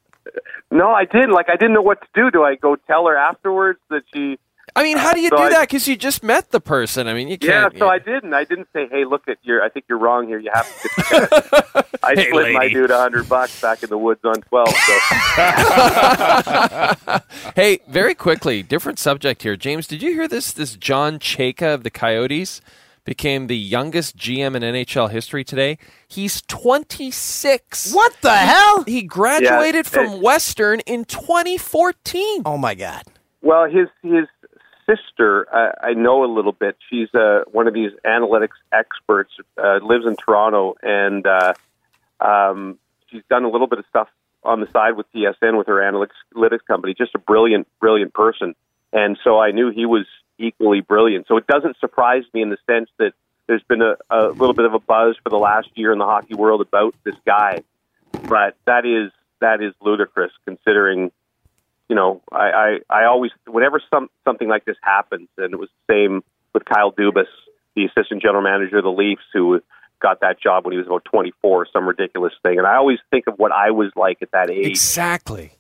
[0.71, 1.31] No, I didn't.
[1.33, 2.31] Like I didn't know what to do.
[2.31, 4.39] Do I go tell her afterwards that she?
[4.77, 5.63] I mean, how do you So do I- that?
[5.63, 7.09] Because you just met the person.
[7.09, 7.73] I mean, you can't.
[7.73, 8.35] Yeah, so I didn't.
[8.35, 9.63] I didn't say, "Hey, look at your.
[9.63, 10.39] I think you're wrong here.
[10.39, 11.87] You have to." Tip.
[12.03, 14.69] I Hey, split my dude a hundred bucks back in the woods on twelve.
[14.69, 14.99] So
[17.57, 19.57] hey, very quickly, different subject here.
[19.57, 20.53] James, did you hear this?
[20.53, 22.61] This John Chayka of the Coyotes
[23.09, 25.79] became the youngest GM in NHL history today.
[26.07, 27.95] He's 26.
[27.95, 28.85] What the hell?
[28.85, 32.43] He graduated Yeah, from it- Western in 2014.
[32.45, 33.05] Oh my god!
[33.41, 34.27] Well, his his
[34.87, 36.77] sister, uh, I know a little bit.
[36.91, 39.31] She's uh, one of these analytics experts.
[39.57, 41.55] Uh, lives in Toronto, and uh,
[42.21, 42.79] um,
[43.11, 44.09] she's done a little bit of stuff
[44.45, 46.95] on the side with TSN with her analytics analytics company.
[46.97, 48.55] Just a brilliant, brilliant person.
[48.93, 50.07] And so I knew he was
[50.39, 51.27] equally brilliant.
[51.27, 53.13] So it doesn't surprise me in the sense that
[53.47, 56.05] there's been a, a little bit of a buzz for the last year in the
[56.05, 57.63] hockey world about this guy.
[58.29, 61.13] But that is that is ludicrous considering
[61.89, 65.71] you know, I, I, I always, whenever some something like this happens, and it was
[65.87, 66.23] the same
[66.53, 67.27] with Kyle Dubas,
[67.75, 69.61] the assistant general manager of the Leafs, who
[70.01, 72.59] got that job when he was about 24, some ridiculous thing.
[72.59, 75.53] And I always think of what I was like at that age Exactly.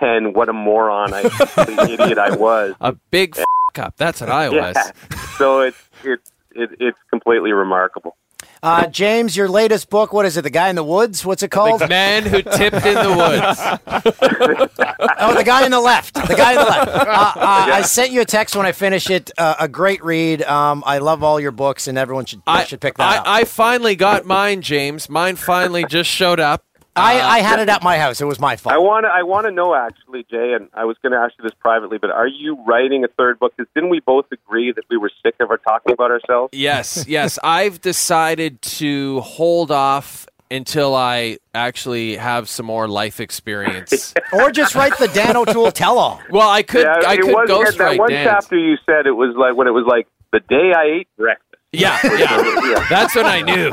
[0.00, 2.74] And what a moron, I, the idiot I was.
[2.80, 3.44] A big f-
[3.78, 3.96] up.
[3.96, 4.76] That's what I was.
[4.76, 4.92] Yeah.
[5.38, 8.16] So it's it's it, it's completely remarkable.
[8.62, 10.42] Uh, James, your latest book, what is it?
[10.42, 11.24] The Guy in the Woods?
[11.24, 11.80] What's it called?
[11.80, 13.58] The man who tipped in the woods.
[15.18, 16.14] oh, the guy in the left.
[16.14, 16.88] The guy in the left.
[16.88, 17.34] Uh, uh,
[17.72, 19.32] I sent you a text when I finish it.
[19.36, 20.42] Uh, a great read.
[20.42, 23.26] Um, I love all your books, and everyone should I should pick that up.
[23.26, 25.08] I, I finally got mine, James.
[25.08, 26.64] Mine finally just showed up.
[26.94, 28.20] I, Uh, I had it at my house.
[28.20, 28.74] It was my fault.
[28.74, 29.10] I want to.
[29.12, 31.98] I want to know actually, Jay, and I was going to ask you this privately,
[31.98, 33.54] but are you writing a third book?
[33.56, 36.50] Because didn't we both agree that we were sick of our talking about ourselves?
[36.52, 37.38] Yes, yes.
[37.44, 44.12] I've decided to hold off until I actually have some more life experience.
[44.34, 46.20] or just write the Dan O'Toole tell-all.
[46.30, 46.82] Well, I could.
[46.82, 48.30] yeah, I it could was, ghost that one Dan's.
[48.30, 51.51] chapter you said it was like when it was like the day I ate breakfast.
[51.82, 52.86] Yeah, yeah.
[52.90, 53.70] That's when I knew.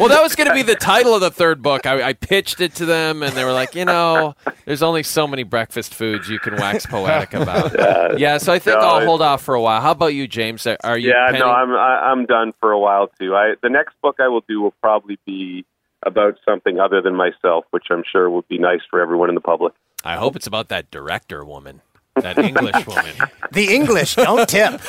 [0.00, 1.86] Well, that was going to be the title of the third book.
[1.86, 5.28] I, I pitched it to them, and they were like, you know, there's only so
[5.28, 7.72] many breakfast foods you can wax poetic about.
[8.18, 9.80] Yeah, so I think No, I'll hold off for a while.
[9.80, 10.66] How about you, James?
[10.66, 11.10] Are- Are you?
[11.10, 13.36] yeah, penning- no, I'm I, I'm done for a while too.
[13.36, 15.64] I the next book I will do will probably be
[16.04, 19.40] about something other than myself, which I'm sure will be nice for everyone in the
[19.40, 19.72] public.
[20.04, 21.80] I hope it's about that director woman,
[22.22, 23.14] that English woman.
[23.52, 24.80] The English don't tip.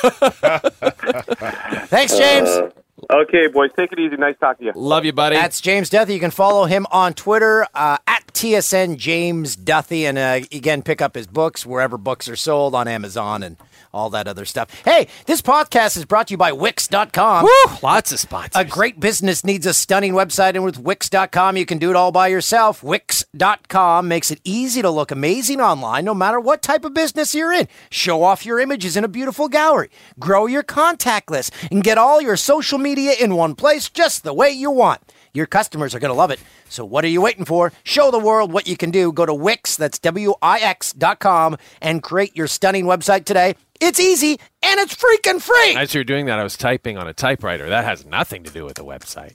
[1.88, 2.48] Thanks, James.
[2.48, 2.70] Uh,
[3.12, 4.16] okay, boys, take it easy.
[4.16, 4.80] Nice talking to you.
[4.80, 5.36] Love you, buddy.
[5.36, 6.14] That's James Duthie.
[6.14, 10.04] You can follow him on Twitter uh, at TSN James Duthie.
[10.06, 13.56] And uh, again, pick up his books wherever books are sold on Amazon and
[13.94, 14.68] all that other stuff.
[14.84, 17.44] Hey, this podcast is brought to you by Wix.com.
[17.44, 18.56] Woo, lots of spots.
[18.56, 22.10] A great business needs a stunning website, and with Wix.com, you can do it all
[22.10, 22.82] by yourself.
[22.82, 27.52] Wix.com makes it easy to look amazing online no matter what type of business you're
[27.52, 27.68] in.
[27.88, 32.20] Show off your images in a beautiful gallery, grow your contact list, and get all
[32.20, 35.00] your social media in one place just the way you want.
[35.34, 36.40] Your customers are going to love it.
[36.68, 37.72] So, what are you waiting for?
[37.82, 39.12] Show the world what you can do.
[39.12, 43.56] Go to Wix, that's W I X.com, and create your stunning website today.
[43.80, 45.74] It's easy and it's freaking free.
[45.76, 47.68] As you're doing that, I was typing on a typewriter.
[47.68, 49.34] That has nothing to do with the website.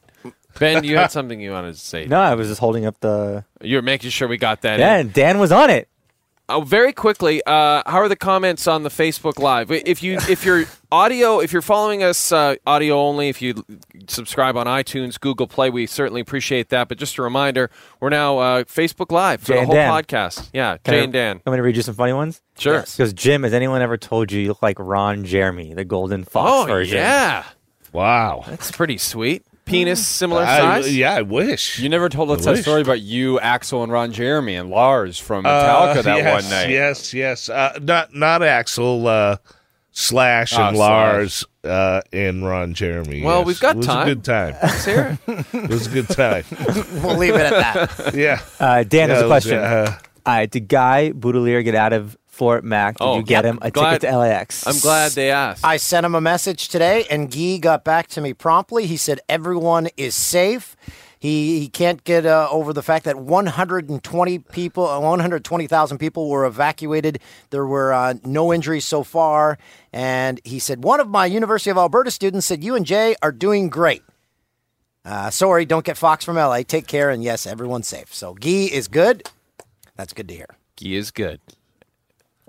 [0.58, 2.06] Ben, you had something you wanted to say.
[2.06, 3.44] No, I was just holding up the.
[3.62, 5.12] You're making sure we got that Yeah, in.
[5.12, 5.90] Dan was on it.
[6.52, 9.70] Oh, very quickly, uh, how are the comments on the Facebook Live?
[9.72, 13.64] If you if you're audio, if you're following us uh, audio only, if you
[14.08, 16.88] subscribe on iTunes, Google Play, we certainly appreciate that.
[16.88, 17.70] But just a reminder,
[18.00, 19.92] we're now uh, Facebook Live for Jay the whole Dan.
[19.92, 20.50] podcast.
[20.52, 21.36] Yeah, Can Jay I- and Dan.
[21.38, 22.42] I'm going to read you some funny ones.
[22.58, 22.82] Sure.
[22.82, 26.64] Because Jim, has anyone ever told you you look like Ron Jeremy, the Golden Fox
[26.64, 26.98] Oh version?
[26.98, 27.44] yeah,
[27.94, 28.44] Wow.
[28.48, 29.44] that's pretty sweet.
[29.70, 30.96] Penis similar I- size.
[30.96, 31.80] yeah, I wish.
[31.80, 32.62] You never told us I that wish.
[32.62, 36.52] story about you, Axl, and Ron Jeremy and Lars from Metallica Uh, that yes, one
[36.52, 36.70] night.
[36.70, 37.50] Yes, yes.
[37.50, 39.38] Uh, not not Axl uh,
[39.92, 43.24] Slash Ah, and Lars uh, and Ron Jeremy.
[43.24, 43.48] Well, yes.
[43.48, 44.08] we've got it was time.
[44.08, 44.56] a good time.
[44.64, 45.18] Let's it.
[45.54, 46.44] It was a good time.
[47.04, 47.52] We'll leave it at
[47.98, 48.16] that.
[48.16, 48.40] Yeah.
[48.60, 49.58] Uh, Dan, there's Yeah, a it was, question.
[49.58, 52.96] uh, uh, did Guy Boudelier get out of Fort Mac?
[52.98, 53.54] Did Oh, you get yep.
[53.54, 54.66] him a Glad- ticket to LAX?
[54.66, 55.64] I'm glad they asked.
[55.66, 58.86] I sent him a message today, and Guy got back to me promptly.
[58.88, 60.78] He said everyone is safe.
[61.20, 66.46] He, he can't get uh, over the fact that 120 people, uh, 120,000 people were
[66.46, 67.20] evacuated.
[67.50, 69.58] There were uh, no injuries so far.
[69.92, 73.34] And he said, one of my University of Alberta students said, you and Jay are
[73.34, 74.02] doing great.
[75.04, 76.62] Uh, sorry, don't get Fox from LA.
[76.64, 77.10] Take care.
[77.10, 78.14] And yes, everyone's safe.
[78.14, 79.28] So Guy is good.
[79.98, 80.56] That's good to hear.
[80.78, 81.42] He is good.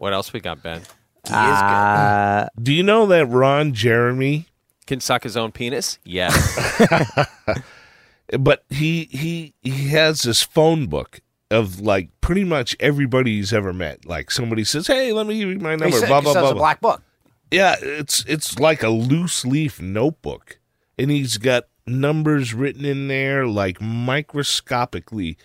[0.01, 0.81] What else we got, Ben?
[1.29, 1.67] Guy is good.
[1.67, 4.47] Uh, do you know that Ron Jeremy?
[4.87, 5.99] Can suck his own penis?
[6.05, 6.33] Yes.
[8.39, 11.21] But he he he has this phone book
[11.51, 14.07] of like pretty much everybody he's ever met.
[14.07, 16.33] Like somebody says, "Hey, let me give you my He number." said- blah he blah
[16.35, 16.41] blah.
[16.43, 16.53] a blah.
[16.55, 17.03] black book.
[17.51, 20.61] Yeah, it's it's like a loose leaf notebook,
[20.97, 25.37] and he's got numbers written in there like microscopically.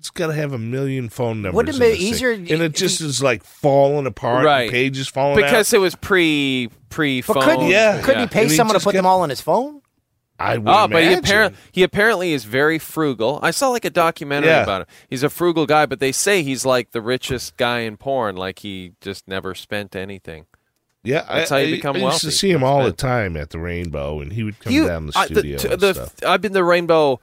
[0.00, 1.56] It's got to have a million phone numbers.
[1.56, 2.06] Wouldn't it be this thing.
[2.08, 4.46] easier And it just is like falling apart.
[4.46, 4.62] Right.
[4.62, 5.76] and pages falling because out.
[5.76, 7.34] it was pre pre phone.
[7.34, 8.00] But couldn't, Yeah.
[8.00, 9.82] couldn't he pay And he someone to just put them all on his phone?
[10.38, 11.18] I would Oh, but he imagine.
[11.24, 13.40] apparently he apparently is very frugal.
[13.42, 14.62] I saw like a documentary Yeah.
[14.62, 14.86] about him.
[15.10, 18.36] He's a frugal guy, but they say he's like the richest guy in porn.
[18.36, 20.46] Like he just never spent anything.
[21.04, 22.26] Yeah, That's I, how you I- become I used wealthy.
[22.28, 25.06] to see him all the time at the Rainbow, and he would come You- down
[25.08, 25.58] the I- studio.
[25.58, 26.14] t- and the- stuff.
[26.26, 27.20] I've been the Rainbow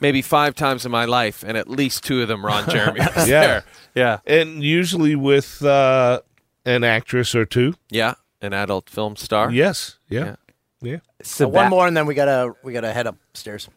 [0.00, 3.28] maybe five times in my life, and at least two of them Ron Jeremy was
[3.28, 3.46] Yeah.
[3.46, 3.64] there.
[3.94, 6.20] Yeah, and usually with uh,
[6.64, 7.74] an actress or two.
[7.90, 9.50] yeah, an adult film star.
[9.50, 10.36] Yes, yeah,
[10.80, 10.98] yeah.
[11.22, 13.68] So Seba- one more, and then we gotta we gotta head upstairs.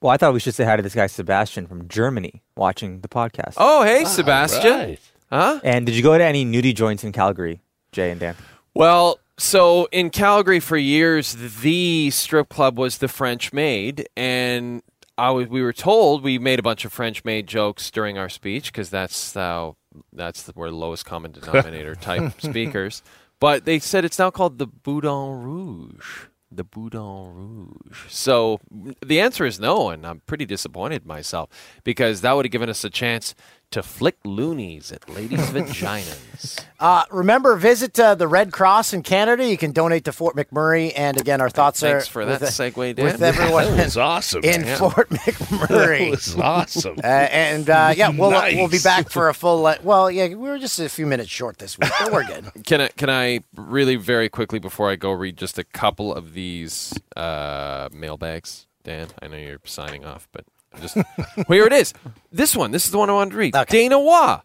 [0.00, 3.08] Well, I thought we should say hi to this guy Sebastian from Germany watching the
[3.08, 3.54] podcast.
[3.56, 4.70] Oh, hey, Sebastian.
[4.72, 5.00] Right.
[5.30, 5.60] Huh?
[5.64, 7.60] And did you go to any nudie joints in Calgary,
[7.92, 8.36] Jay and Dan?
[8.74, 14.82] Well, so in Calgary for years, the strip club was the French Maid, and
[15.18, 18.28] I was, we were told we made a bunch of French made jokes during our
[18.28, 19.76] speech because that's how
[20.12, 23.02] that's the, we're lowest common denominator type speakers.
[23.40, 26.26] But they said it's now called the Boudin Rouge.
[26.50, 27.00] the Boudin
[27.34, 28.08] Rouge?
[28.08, 28.60] So
[29.04, 31.50] the answer is no, and I'm pretty disappointed myself
[31.84, 33.34] because that would have given us a chance
[33.70, 36.64] to flick loonies at ladies' vaginas.
[36.80, 39.46] Uh, remember, visit uh, the Red Cross in Canada.
[39.46, 40.92] You can donate to Fort McMurray.
[40.96, 43.04] And again, our thoughts Thanks are for with, that segue, Dan.
[43.04, 44.42] with everyone That was awesome.
[44.44, 44.78] in man.
[44.78, 45.98] Fort McMurray.
[45.98, 46.98] That was awesome.
[47.02, 48.56] Uh, and uh, yeah, we'll Nice.
[48.56, 49.66] we'll be back for a full.
[49.66, 52.50] Uh, well, yeah, we were just a few minutes short this week, but we're good.
[52.64, 56.32] Can I can I really very quickly before I go read just a couple of
[56.32, 59.08] these uh, mailbags, Dan?
[59.20, 60.44] I know you're signing off, but
[60.80, 61.06] just well,
[61.48, 61.94] here it is.
[62.32, 62.70] This one.
[62.70, 63.54] This is the one I wanted to read.
[63.68, 64.42] Dana Waugh.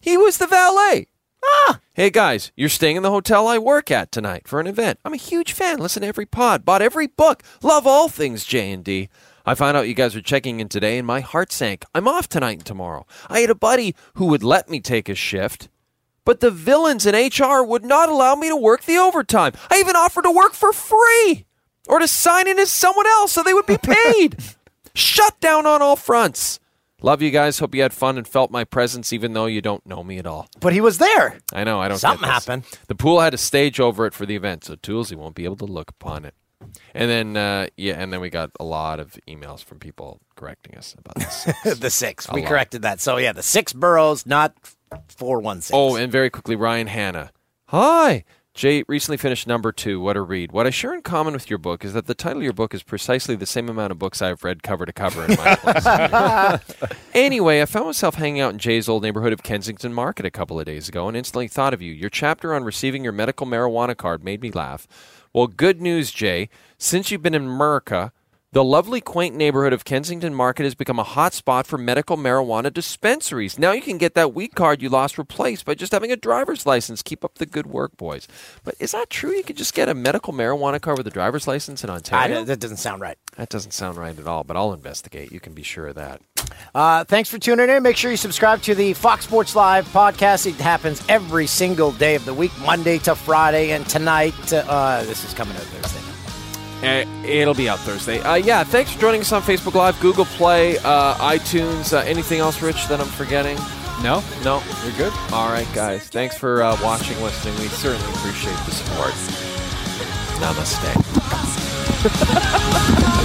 [0.00, 1.08] He was the valet.
[1.44, 1.80] Ah.
[1.94, 4.98] Hey guys, you're staying in the hotel I work at tonight for an event.
[5.04, 5.78] I'm a huge fan.
[5.78, 6.64] Listen to every pod.
[6.64, 7.42] Bought every book.
[7.62, 9.08] Love all things J and D.
[9.44, 11.84] I found out you guys were checking in today, and my heart sank.
[11.94, 13.06] I'm off tonight and tomorrow.
[13.28, 15.68] I had a buddy who would let me take a shift.
[16.24, 19.52] But the villains in HR would not allow me to work the overtime.
[19.68, 21.44] I even offered to work for free
[21.88, 24.36] or to sign in as someone else so they would be paid.
[24.94, 26.60] Shut down on all fronts.
[27.02, 27.58] Love you guys.
[27.58, 30.26] Hope you had fun and felt my presence even though you don't know me at
[30.26, 30.48] all.
[30.60, 31.38] But he was there.
[31.52, 32.64] I know, I don't Something happened.
[32.86, 35.56] The pool had a stage over it for the event, so Toolsy won't be able
[35.56, 36.34] to look upon it.
[36.94, 40.76] And then, uh, yeah, and then we got a lot of emails from people correcting
[40.76, 41.48] us about this.
[41.80, 42.28] the six.
[42.28, 42.48] A we lot.
[42.48, 43.00] corrected that.
[43.00, 44.54] So yeah, the six boroughs, not
[45.08, 45.74] four one six.
[45.74, 47.32] Oh, and very quickly, Ryan Hanna.
[47.66, 48.24] Hi.
[48.54, 49.98] Jay recently finished number two.
[49.98, 50.52] What a read.
[50.52, 52.74] What I share in common with your book is that the title of your book
[52.74, 55.56] is precisely the same amount of books I've read cover to cover in my
[56.60, 56.86] place.
[57.14, 60.60] anyway, I found myself hanging out in Jay's old neighborhood of Kensington Market a couple
[60.60, 61.94] of days ago and instantly thought of you.
[61.94, 64.86] Your chapter on receiving your medical marijuana card made me laugh.
[65.32, 66.50] Well, good news, Jay.
[66.76, 68.12] Since you've been in America,
[68.52, 72.70] the lovely, quaint neighborhood of Kensington Market has become a hot spot for medical marijuana
[72.70, 73.58] dispensaries.
[73.58, 76.66] Now you can get that weed card you lost replaced by just having a driver's
[76.66, 77.02] license.
[77.02, 78.28] Keep up the good work, boys.
[78.62, 79.32] But is that true?
[79.32, 82.44] You could just get a medical marijuana card with a driver's license in I, Ontario?
[82.44, 83.16] that doesn't sound right.
[83.36, 85.32] that doesn't sound right at all, but I'll investigate.
[85.32, 86.20] You can be sure of that.
[86.74, 87.82] Uh, thanks for tuning in.
[87.82, 90.46] Make sure you subscribe to the Fox Sports Live podcast.
[90.46, 94.52] It happens every single day of the week, Monday to Friday, and tonight.
[94.52, 96.11] Uh, this is coming out Thursday.
[96.82, 98.20] Uh, it'll be out Thursday.
[98.20, 101.92] Uh, yeah, thanks for joining us on Facebook Live, Google Play, uh, iTunes.
[101.92, 103.56] Uh, anything else, Rich, that I'm forgetting?
[104.02, 104.60] No, No?
[104.84, 105.12] you're good.
[105.32, 106.08] All right, guys.
[106.08, 107.54] Thanks for uh, watching, listening.
[107.60, 109.12] We certainly appreciate the support.
[110.42, 110.92] Namaste.